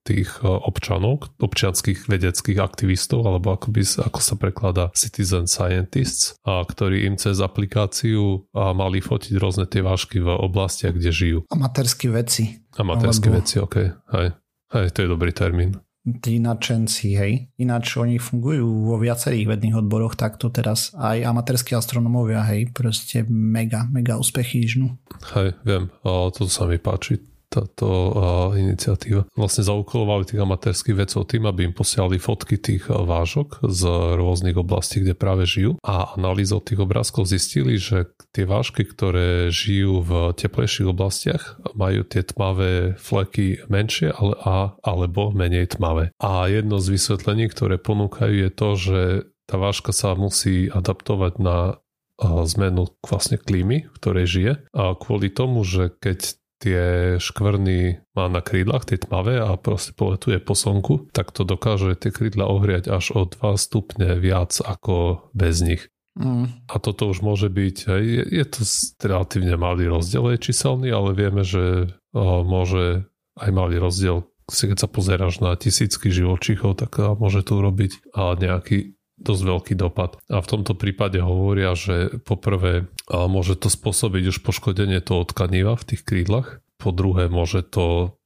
tých 0.05 0.41
uh, 0.45 0.61
občanov, 0.69 1.33
občianských 1.41 2.07
vedeckých 2.09 2.59
aktivistov, 2.61 3.25
alebo 3.25 3.57
ako, 3.57 3.73
by, 3.73 3.83
ako 4.05 4.21
sa 4.21 4.35
prekladá 4.37 4.85
citizen 4.93 5.49
scientists, 5.49 6.37
a 6.45 6.61
ktorí 6.65 7.09
im 7.09 7.17
cez 7.17 7.41
aplikáciu 7.41 8.45
a 8.53 8.77
mali 8.77 9.01
fotiť 9.01 9.35
rôzne 9.41 9.65
tie 9.65 9.81
vážky 9.81 10.21
v 10.21 10.29
oblastiach, 10.29 10.93
kde 10.93 11.11
žijú. 11.11 11.39
Amatérsky 11.49 12.13
veci. 12.13 12.61
Amatérsky 12.77 13.33
alebo... 13.33 13.39
veci, 13.41 13.55
ok. 13.61 13.77
Hej. 14.13 14.29
Hej, 14.75 14.87
to 14.91 14.99
je 15.07 15.09
dobrý 15.09 15.31
termín 15.31 15.79
tí 16.05 16.37
nadšenci, 16.37 17.09
hej. 17.17 17.33
Ináč 17.57 17.97
oni 17.97 18.21
fungujú 18.21 18.65
vo 18.65 19.01
viacerých 19.01 19.57
vedných 19.57 19.81
odboroch 19.81 20.15
takto 20.15 20.53
teraz. 20.53 20.93
Aj 20.95 21.17
amatérskí 21.17 21.73
astronomovia, 21.73 22.45
hej, 22.45 22.71
proste 22.77 23.25
mega, 23.29 23.89
mega 23.89 24.21
úspechy 24.21 24.69
žnú. 24.69 25.01
Hej, 25.33 25.57
viem, 25.65 25.89
a 26.05 26.29
to 26.29 26.45
sa 26.47 26.69
mi 26.69 26.77
páči 26.77 27.34
táto 27.55 28.11
iniciatíva. 28.59 29.31
Vlastne 29.39 29.63
zaukolovali 29.63 30.27
tých 30.27 30.43
amatérských 30.43 30.99
vedcov 30.99 31.31
tým, 31.31 31.47
aby 31.47 31.71
im 31.71 31.75
posielali 31.75 32.19
fotky 32.19 32.59
tých 32.59 32.91
vážok 32.91 33.63
z 33.63 33.83
rôznych 34.19 34.59
oblastí, 34.59 35.07
kde 35.07 35.15
práve 35.15 35.47
žijú 35.47 35.79
a 35.87 36.19
analýzou 36.19 36.59
tých 36.59 36.83
obrázkov 36.83 37.31
zistili, 37.31 37.79
že 37.79 38.11
tie 38.35 38.43
vážky, 38.43 38.83
ktoré 38.83 39.55
žijú 39.55 40.03
v 40.03 40.35
teplejších 40.35 40.91
oblastiach, 40.91 41.63
majú 41.79 42.03
tie 42.03 42.27
tmavé 42.27 42.99
fleky 42.99 43.63
menšie 43.71 44.11
ale, 44.11 44.35
a, 44.43 44.75
alebo 44.83 45.31
menej 45.31 45.79
tmavé. 45.79 46.11
A 46.19 46.51
jedno 46.51 46.83
z 46.83 46.99
vysvetlení, 46.99 47.47
ktoré 47.47 47.79
ponúkajú 47.79 48.35
je 48.35 48.51
to, 48.51 48.69
že 48.75 49.01
tá 49.45 49.61
vážka 49.61 49.93
sa 49.95 50.17
musí 50.19 50.67
adaptovať 50.73 51.39
na 51.39 51.79
zmenu 52.23 52.95
vlastne 53.03 53.37
klímy, 53.37 53.91
v 53.91 53.95
ktorej 53.99 54.27
žije. 54.27 54.53
A 54.71 54.95
kvôli 54.95 55.35
tomu, 55.35 55.67
že 55.67 55.91
keď 55.91 56.39
tie 56.65 56.83
škvrny 57.21 58.01
má 58.17 58.33
na 58.33 58.41
krídlach, 58.41 58.89
tie 58.89 58.97
tmavé 58.97 59.37
a 59.37 59.61
proste 59.61 59.93
poletuje 59.93 60.41
po 60.41 60.57
slnku, 60.57 61.13
tak 61.13 61.29
to 61.37 61.45
dokáže 61.45 61.93
tie 62.01 62.09
krídla 62.09 62.49
ohriať 62.49 62.89
až 62.89 63.13
o 63.13 63.29
2 63.29 63.61
stupne 63.61 64.17
viac 64.17 64.57
ako 64.65 65.29
bez 65.37 65.61
nich. 65.61 65.83
Mm. 66.17 66.47
A 66.71 66.75
toto 66.79 67.11
už 67.11 67.21
môže 67.21 67.51
byť, 67.51 67.77
je, 68.01 68.23
je 68.23 68.45
to 68.47 68.63
relatívne 69.03 69.59
malý 69.59 69.91
rozdiel, 69.91 70.33
je 70.33 70.39
číselný, 70.41 70.89
ale 70.95 71.13
vieme, 71.13 71.43
že 71.43 71.91
o, 72.15 72.47
môže 72.47 73.05
aj 73.35 73.51
malý 73.51 73.83
rozdiel, 73.83 74.23
keď 74.47 74.79
sa 74.79 74.89
pozeráš 74.89 75.43
na 75.43 75.59
tisícky 75.59 76.15
živočíchov, 76.15 76.79
tak 76.79 76.97
môže 77.19 77.43
tu 77.43 77.59
urobiť 77.59 78.15
nejaký 78.15 78.95
dosť 79.21 79.43
veľký 79.47 79.75
dopad. 79.79 80.19
A 80.27 80.43
v 80.43 80.51
tomto 80.51 80.75
prípade 80.75 81.23
hovoria, 81.23 81.79
že 81.79 82.19
poprvé 82.27 82.91
môže 83.09 83.55
to 83.55 83.71
spôsobiť 83.71 84.35
už 84.35 84.43
poškodenie 84.43 84.99
toho 84.99 85.23
tkaniva 85.23 85.79
v 85.79 85.87
tých 85.95 86.03
krídlach, 86.03 86.65
po 86.83 86.91
druhé 86.91 87.31
môže 87.31 87.63
to 87.63 88.19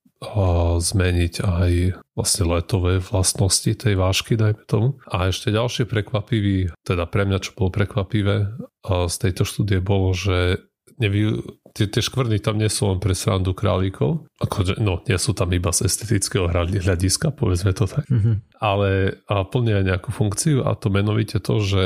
zmeniť 0.83 1.35
aj 1.47 1.73
vlastne 2.19 2.45
letové 2.51 2.99
vlastnosti 2.99 3.71
tej 3.71 3.95
vášky, 3.95 4.35
dajme 4.35 4.67
tomu. 4.67 4.99
A 5.07 5.31
ešte 5.31 5.55
ďalšie 5.55 5.87
prekvapivý, 5.87 6.75
teda 6.83 7.07
pre 7.07 7.23
mňa 7.23 7.39
čo 7.39 7.55
bolo 7.55 7.71
prekvapivé 7.71 8.51
z 8.83 9.15
tejto 9.15 9.47
štúdie 9.47 9.79
bolo, 9.79 10.11
že 10.11 10.59
nevy, 10.99 11.39
tie, 11.79 11.87
tie 11.87 12.03
škvrny 12.03 12.43
tam 12.43 12.59
nie 12.59 12.67
sú 12.67 12.91
len 12.91 12.99
pre 12.99 13.15
srandu 13.15 13.55
králíkov, 13.55 14.27
akože, 14.43 14.83
no 14.83 14.99
nie 15.07 15.15
sú 15.15 15.31
tam 15.39 15.55
iba 15.55 15.71
z 15.71 15.87
estetického 15.87 16.51
hľadiska, 16.51 17.31
povedzme 17.31 17.71
to 17.71 17.87
tak, 17.87 18.03
mm-hmm. 18.11 18.59
ale 18.59 19.23
a 19.31 19.47
plnia 19.47 19.79
aj 19.79 19.87
nejakú 19.95 20.11
funkciu 20.11 20.67
a 20.67 20.75
to 20.75 20.91
menovite 20.91 21.39
to, 21.39 21.55
že 21.63 21.85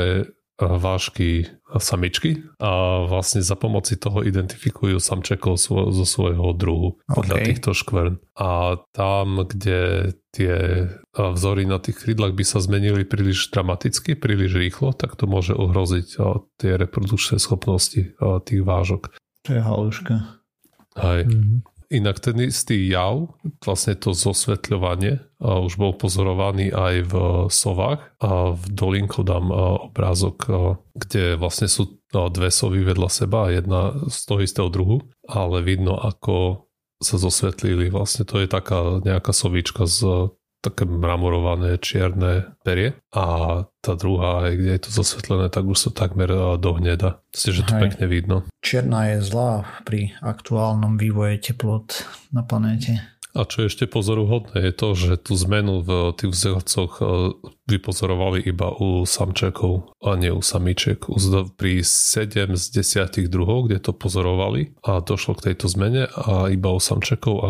vážky 0.61 1.49
samičky 1.81 2.45
a 2.61 3.01
vlastne 3.09 3.41
za 3.41 3.57
pomoci 3.57 3.97
toho 3.97 4.21
identifikujú 4.21 5.01
samčekov 5.01 5.57
svo, 5.57 5.89
zo 5.89 6.05
svojho 6.05 6.53
druhu 6.53 7.01
podľa 7.09 7.37
okay. 7.41 7.45
týchto 7.49 7.73
škvrn. 7.73 8.21
A 8.37 8.77
tam, 8.93 9.49
kde 9.49 10.13
tie 10.29 10.85
vzory 11.17 11.65
na 11.65 11.81
tých 11.81 12.05
krídlach 12.05 12.37
by 12.37 12.45
sa 12.45 12.61
zmenili 12.61 13.01
príliš 13.05 13.49
dramaticky, 13.49 14.13
príliš 14.13 14.53
rýchlo, 14.53 14.93
tak 14.93 15.17
to 15.17 15.25
môže 15.25 15.57
ohroziť 15.57 16.07
tie 16.61 16.71
reprodukčné 16.77 17.41
schopnosti 17.41 18.13
tých 18.45 18.61
vážok. 18.61 19.13
To 19.43 19.49
je 19.53 19.61
haluška. 19.61 20.39
Hej. 20.99 21.27
Mm-hmm. 21.27 21.59
Inak 21.93 22.25
ten 22.25 22.41
istý 22.41 22.89
jav, 22.89 23.37
vlastne 23.61 23.93
to 23.93 24.17
zosvetľovanie, 24.17 25.21
už 25.37 25.77
bol 25.77 25.93
pozorovaný 25.93 26.73
aj 26.73 26.95
v 27.05 27.13
sovách 27.53 28.01
a 28.17 28.57
v 28.57 28.63
dolinku 28.73 29.21
dám 29.21 29.53
obrázok, 29.93 30.49
kde 30.97 31.37
vlastne 31.37 31.69
sú 31.69 32.01
dve 32.09 32.49
sovy 32.49 32.81
vedľa 32.81 33.09
seba 33.13 33.45
a 33.45 33.53
jedna 33.53 33.93
z 34.09 34.17
toho 34.25 34.41
istého 34.41 34.69
druhu, 34.73 35.05
ale 35.29 35.61
vidno 35.61 35.93
ako 36.01 36.65
sa 36.97 37.21
zosvetlili. 37.21 37.93
Vlastne 37.93 38.25
to 38.25 38.41
je 38.41 38.49
taká 38.49 38.97
nejaká 39.05 39.29
sovička 39.29 39.85
z 39.85 40.33
také 40.63 40.87
mramorované 40.87 41.75
čierne 41.83 42.55
perie 42.63 42.95
a 43.11 43.25
tá 43.83 43.93
druhá, 43.99 44.47
kde 44.47 44.79
je 44.79 44.81
to 44.87 44.91
zasvetlené, 44.95 45.51
tak 45.51 45.67
už 45.67 45.75
sú 45.75 45.89
takmer 45.91 46.31
do 46.55 46.71
hneda. 46.79 47.19
Ste, 47.35 47.51
že 47.51 47.67
to 47.67 47.75
Hej. 47.75 47.81
pekne 47.83 48.05
vidno. 48.07 48.37
Čierna 48.63 49.11
je 49.11 49.17
zlá 49.19 49.67
pri 49.83 50.15
aktuálnom 50.23 50.95
vývoje 50.95 51.51
teplot 51.51 52.07
na 52.31 52.47
planéte. 52.47 53.03
A 53.33 53.49
čo 53.49 53.65
je 53.65 53.73
ešte 53.73 53.89
pozoruhodné 53.89 54.61
je 54.61 54.73
to, 54.77 54.89
že 54.93 55.11
tú 55.25 55.33
zmenu 55.33 55.81
v 55.81 56.13
tých 56.13 56.29
vzorcoch 56.37 57.01
e, 57.01 57.03
vypozorovali 57.65 58.45
iba 58.45 58.69
u 58.77 59.09
samčekov 59.09 59.89
a 60.05 60.13
nie 60.13 60.29
u 60.29 60.45
samiček. 60.45 61.09
Pri 61.57 61.81
7 61.81 62.53
z 62.53 62.65
10 62.85 63.33
druhov, 63.33 63.65
kde 63.67 63.81
to 63.81 63.91
pozorovali 63.97 64.77
a 64.85 65.01
došlo 65.01 65.33
k 65.33 65.49
tejto 65.49 65.65
zmene 65.65 66.13
a 66.13 66.53
iba 66.53 66.69
u 66.69 66.77
samčekov 66.77 67.35
a 67.41 67.49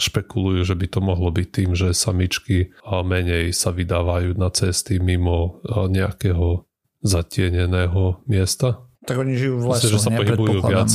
špekulujú, 0.00 0.64
že 0.64 0.74
by 0.74 0.86
to 0.88 1.00
mohlo 1.04 1.30
byť 1.30 1.48
tým, 1.52 1.70
že 1.76 1.92
samičky 1.92 2.72
menej 2.84 3.52
sa 3.52 3.70
vydávajú 3.70 4.34
na 4.34 4.48
cesty 4.48 4.98
mimo 4.98 5.60
nejakého 5.68 6.64
zatieneného 7.04 8.20
miesta. 8.28 8.84
Tak 9.04 9.16
oni 9.16 9.36
žijú 9.36 9.64
v 9.64 9.66
lese, 9.72 9.88
že 9.88 10.00
sa 10.00 10.12
pohybujú 10.12 10.60
viac. 10.64 10.92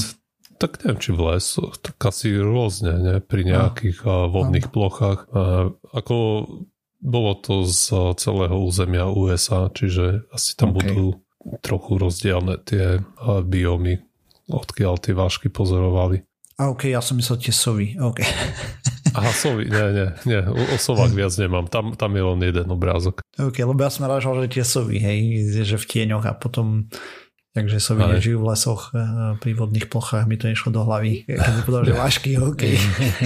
Tak 0.55 0.79
neviem, 0.81 0.99
či 1.03 1.11
v 1.11 1.21
lesu, 1.35 1.67
tak 1.83 1.99
asi 1.99 2.31
rôzne, 2.31 2.93
ne? 2.95 3.15
pri 3.19 3.43
nejakých 3.43 4.07
no. 4.07 4.31
vodných 4.31 4.71
no. 4.71 4.73
plochách. 4.73 5.19
Ako 5.91 6.17
bolo 7.03 7.31
to 7.35 7.67
z 7.67 8.15
celého 8.15 8.55
územia 8.55 9.11
USA, 9.11 9.67
čiže 9.67 10.23
asi 10.31 10.55
tam 10.55 10.71
okay. 10.71 10.89
budú 10.89 11.07
trochu 11.59 11.99
rozdielne 11.99 12.55
tie 12.63 13.03
biomy, 13.43 13.99
odkiaľ 14.47 14.95
tie 14.97 15.13
vášky 15.13 15.51
pozorovali. 15.51 16.23
A 16.55 16.71
ok, 16.71 16.87
ja 16.87 17.03
som 17.03 17.19
myslel 17.19 17.43
tie 17.43 17.51
sovy. 17.51 17.99
Okay. 17.99 18.23
Aha, 19.15 19.32
sovy, 19.32 19.71
nie, 19.71 19.86
nie, 19.95 20.08
nie, 20.28 20.41
o, 20.43 20.75
sovách 20.75 21.15
viac 21.15 21.32
nemám, 21.39 21.71
tam, 21.71 21.95
tam 21.95 22.12
je 22.12 22.23
len 22.23 22.39
jeden 22.43 22.67
obrázok. 22.67 23.23
Ok, 23.39 23.63
lebo 23.63 23.80
ja 23.80 23.88
som 23.88 24.04
rážal, 24.06 24.43
že 24.43 24.60
tie 24.60 24.65
sovy, 24.67 24.99
hej, 24.99 25.19
že 25.63 25.80
v 25.80 25.86
tieňoch 25.88 26.28
a 26.28 26.36
potom 26.36 26.91
Takže 27.56 27.80
sovy 27.80 28.04
nežijú 28.04 28.43
v 28.43 28.51
lesoch 28.51 28.91
e, 28.91 28.99
pri 29.39 29.56
vodných 29.56 29.88
plochách, 29.88 30.28
mi 30.28 30.36
to 30.36 30.51
nešlo 30.51 30.75
do 30.75 30.84
hlavy, 30.84 31.23
keď 31.23 31.51
mi 31.56 31.62
povedal, 31.63 31.88
že 31.88 31.95
vážky, 32.04 32.30
OK. 32.36 32.63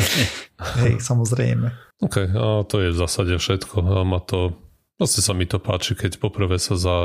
Hej, 0.86 1.02
samozrejme. 1.02 1.74
OK, 2.06 2.30
a 2.38 2.62
to 2.62 2.78
je 2.78 2.94
v 2.94 3.00
zásade 3.02 3.34
všetko. 3.34 3.82
A 3.82 4.06
ma 4.06 4.22
to, 4.22 4.54
vlastne 5.02 5.26
sa 5.26 5.34
mi 5.34 5.50
to 5.50 5.58
páči, 5.58 5.98
keď 5.98 6.22
poprvé 6.22 6.62
sa 6.62 6.78
za 6.78 6.98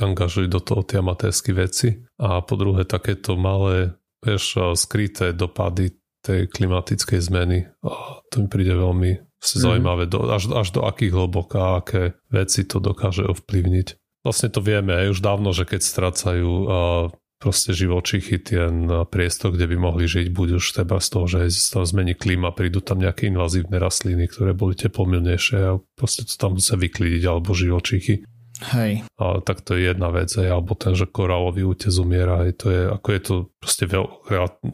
angažujú 0.00 0.48
do 0.48 0.60
toho 0.64 0.80
tie 0.88 1.04
amatérske 1.04 1.52
veci 1.52 2.00
a 2.16 2.40
po 2.40 2.56
druhé 2.56 2.88
takéto 2.88 3.36
malé, 3.36 3.92
vieš, 4.24 4.56
skryté 4.72 5.36
dopady 5.36 6.00
tej 6.28 6.40
klimatickej 6.52 7.20
zmeny. 7.24 7.58
A 7.80 8.20
to 8.28 8.44
mi 8.44 8.48
príde 8.52 8.76
veľmi 8.76 9.10
mm. 9.16 9.40
zaujímavé, 9.40 10.04
do, 10.04 10.28
až, 10.28 10.52
až 10.52 10.68
do 10.76 10.84
akých 10.84 11.16
hlbok 11.16 11.48
a 11.56 11.80
aké 11.80 12.20
veci 12.28 12.68
to 12.68 12.78
dokáže 12.84 13.24
ovplyvniť. 13.24 14.20
Vlastne 14.26 14.52
to 14.52 14.60
vieme 14.60 14.92
aj 14.92 15.16
už 15.16 15.20
dávno, 15.24 15.56
že 15.56 15.64
keď 15.64 15.80
strácajú 15.80 16.50
proste 17.38 17.70
živočichy 17.70 18.42
ten 18.42 18.90
priestor, 19.08 19.54
kde 19.54 19.70
by 19.70 19.76
mohli 19.78 20.10
žiť, 20.10 20.26
buď 20.34 20.48
už 20.58 20.74
teba 20.74 20.98
z 20.98 21.08
toho, 21.14 21.26
že 21.30 21.54
sa 21.54 21.86
zmení 21.86 22.18
klíma, 22.18 22.50
prídu 22.50 22.82
tam 22.82 22.98
nejaké 22.98 23.30
invazívne 23.30 23.78
rastliny, 23.78 24.26
ktoré 24.26 24.58
boli 24.58 24.74
teplomilnejšie 24.74 25.58
a 25.62 25.78
proste 25.94 26.26
to 26.26 26.34
tam 26.34 26.58
musia 26.58 26.74
vyklidiť, 26.74 27.22
alebo 27.30 27.54
živočichy. 27.54 28.26
Hej. 28.74 29.06
A 29.22 29.38
tak 29.38 29.62
to 29.62 29.78
je 29.78 29.86
jedna 29.86 30.10
vec, 30.10 30.34
hej, 30.34 30.50
alebo 30.50 30.74
ten, 30.74 30.98
že 30.98 31.06
korálový 31.06 31.62
útes 31.62 31.94
umiera, 31.94 32.42
hej, 32.42 32.58
to 32.58 32.74
je, 32.74 32.82
ako 32.90 33.08
je 33.14 33.20
to 33.22 33.34
proste 33.62 33.86
veľ, 33.86 34.06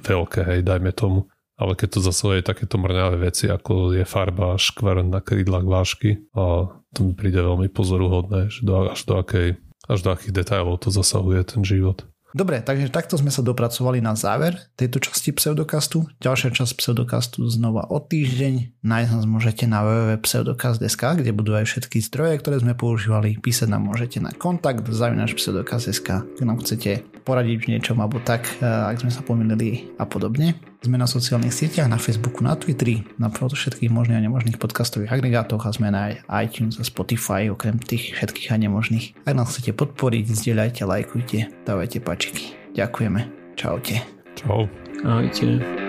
veľké, 0.00 0.40
hej, 0.48 0.61
dajme 0.64 0.88
tomu. 0.96 1.28
Ale 1.55 1.78
keď 1.78 1.98
to 1.98 2.00
zase 2.02 2.42
takéto 2.42 2.76
mrňavé 2.82 3.30
veci, 3.30 3.46
ako 3.46 3.94
je 3.94 4.02
farba 4.02 4.59
škvrn 4.59 5.07
na 5.07 5.22
krídlach 5.22 5.62
vášky, 5.62 6.26
a 6.34 6.66
to 6.90 6.98
mi 7.07 7.14
príde 7.14 7.38
veľmi 7.38 7.70
pozoruhodné, 7.70 8.50
že 8.50 8.66
do, 8.66 8.90
až 8.90 9.07
do 9.07 9.14
akej 9.22 9.59
až 9.84 10.00
do 10.00 10.11
akých 10.16 10.32
detailov 10.32 10.80
to 10.80 10.88
zasahuje 10.88 11.44
ten 11.44 11.61
život. 11.61 12.09
Dobre, 12.34 12.59
takže 12.59 12.90
takto 12.90 13.14
sme 13.14 13.30
sa 13.30 13.46
dopracovali 13.46 14.02
na 14.02 14.18
záver 14.18 14.59
tejto 14.74 14.98
časti 14.98 15.30
pseudokastu. 15.30 16.11
Ďalšia 16.18 16.50
časť 16.50 16.74
pseudokastu 16.74 17.46
znova 17.46 17.86
o 17.86 18.02
týždeň. 18.02 18.82
Nájsť 18.82 19.11
nás 19.14 19.26
môžete 19.30 19.70
na 19.70 19.86
www.pseudokast.sk, 19.86 21.22
kde 21.22 21.30
budú 21.30 21.55
aj 21.55 21.70
všetky 21.70 22.02
zdroje, 22.02 22.42
ktoré 22.42 22.59
sme 22.59 22.74
používali. 22.74 23.38
Písať 23.38 23.70
nám 23.70 23.86
môžete 23.86 24.18
na 24.18 24.34
kontakt 24.34 24.82
zavinač 24.90 25.38
pseudokast.sk, 25.38 26.26
ak 26.26 26.42
nám 26.42 26.59
chcete 26.59 27.07
poradiť 27.22 27.57
v 27.62 27.68
niečom 27.78 28.02
alebo 28.02 28.18
tak, 28.18 28.50
eh, 28.59 28.66
ak 28.66 29.07
sme 29.07 29.14
sa 29.14 29.22
pomýlili 29.22 29.94
a 29.94 30.02
podobne. 30.02 30.59
Sme 30.85 31.01
na 31.01 31.09
sociálnych 31.09 31.57
sieťach, 31.57 31.89
na 31.89 31.97
Facebooku, 31.97 32.45
na 32.45 32.61
Twitteri, 32.61 33.09
na 33.16 33.32
všetkých 33.32 33.89
možných 33.89 34.20
a 34.20 34.24
nemožných 34.28 34.61
podcastových 34.61 35.16
agregátoch 35.16 35.64
a 35.64 35.72
sme 35.72 35.89
na 35.89 36.12
iTunes 36.45 36.76
a 36.76 36.85
Spotify, 36.85 37.49
okrem 37.49 37.80
tých 37.80 38.12
všetkých 38.12 38.53
a 38.53 38.61
nemožných. 38.61 39.16
Ak 39.24 39.32
nás 39.32 39.49
chcete 39.49 39.72
podporiť, 39.72 40.28
zdieľajte, 40.28 40.85
lajkujte, 40.85 41.64
dávajte 41.64 42.05
pačiky. 42.05 42.53
Ďakujeme. 42.76 43.20
Čaute. 43.57 44.05
Čau. 44.37 44.68
Ahojte. 45.09 45.84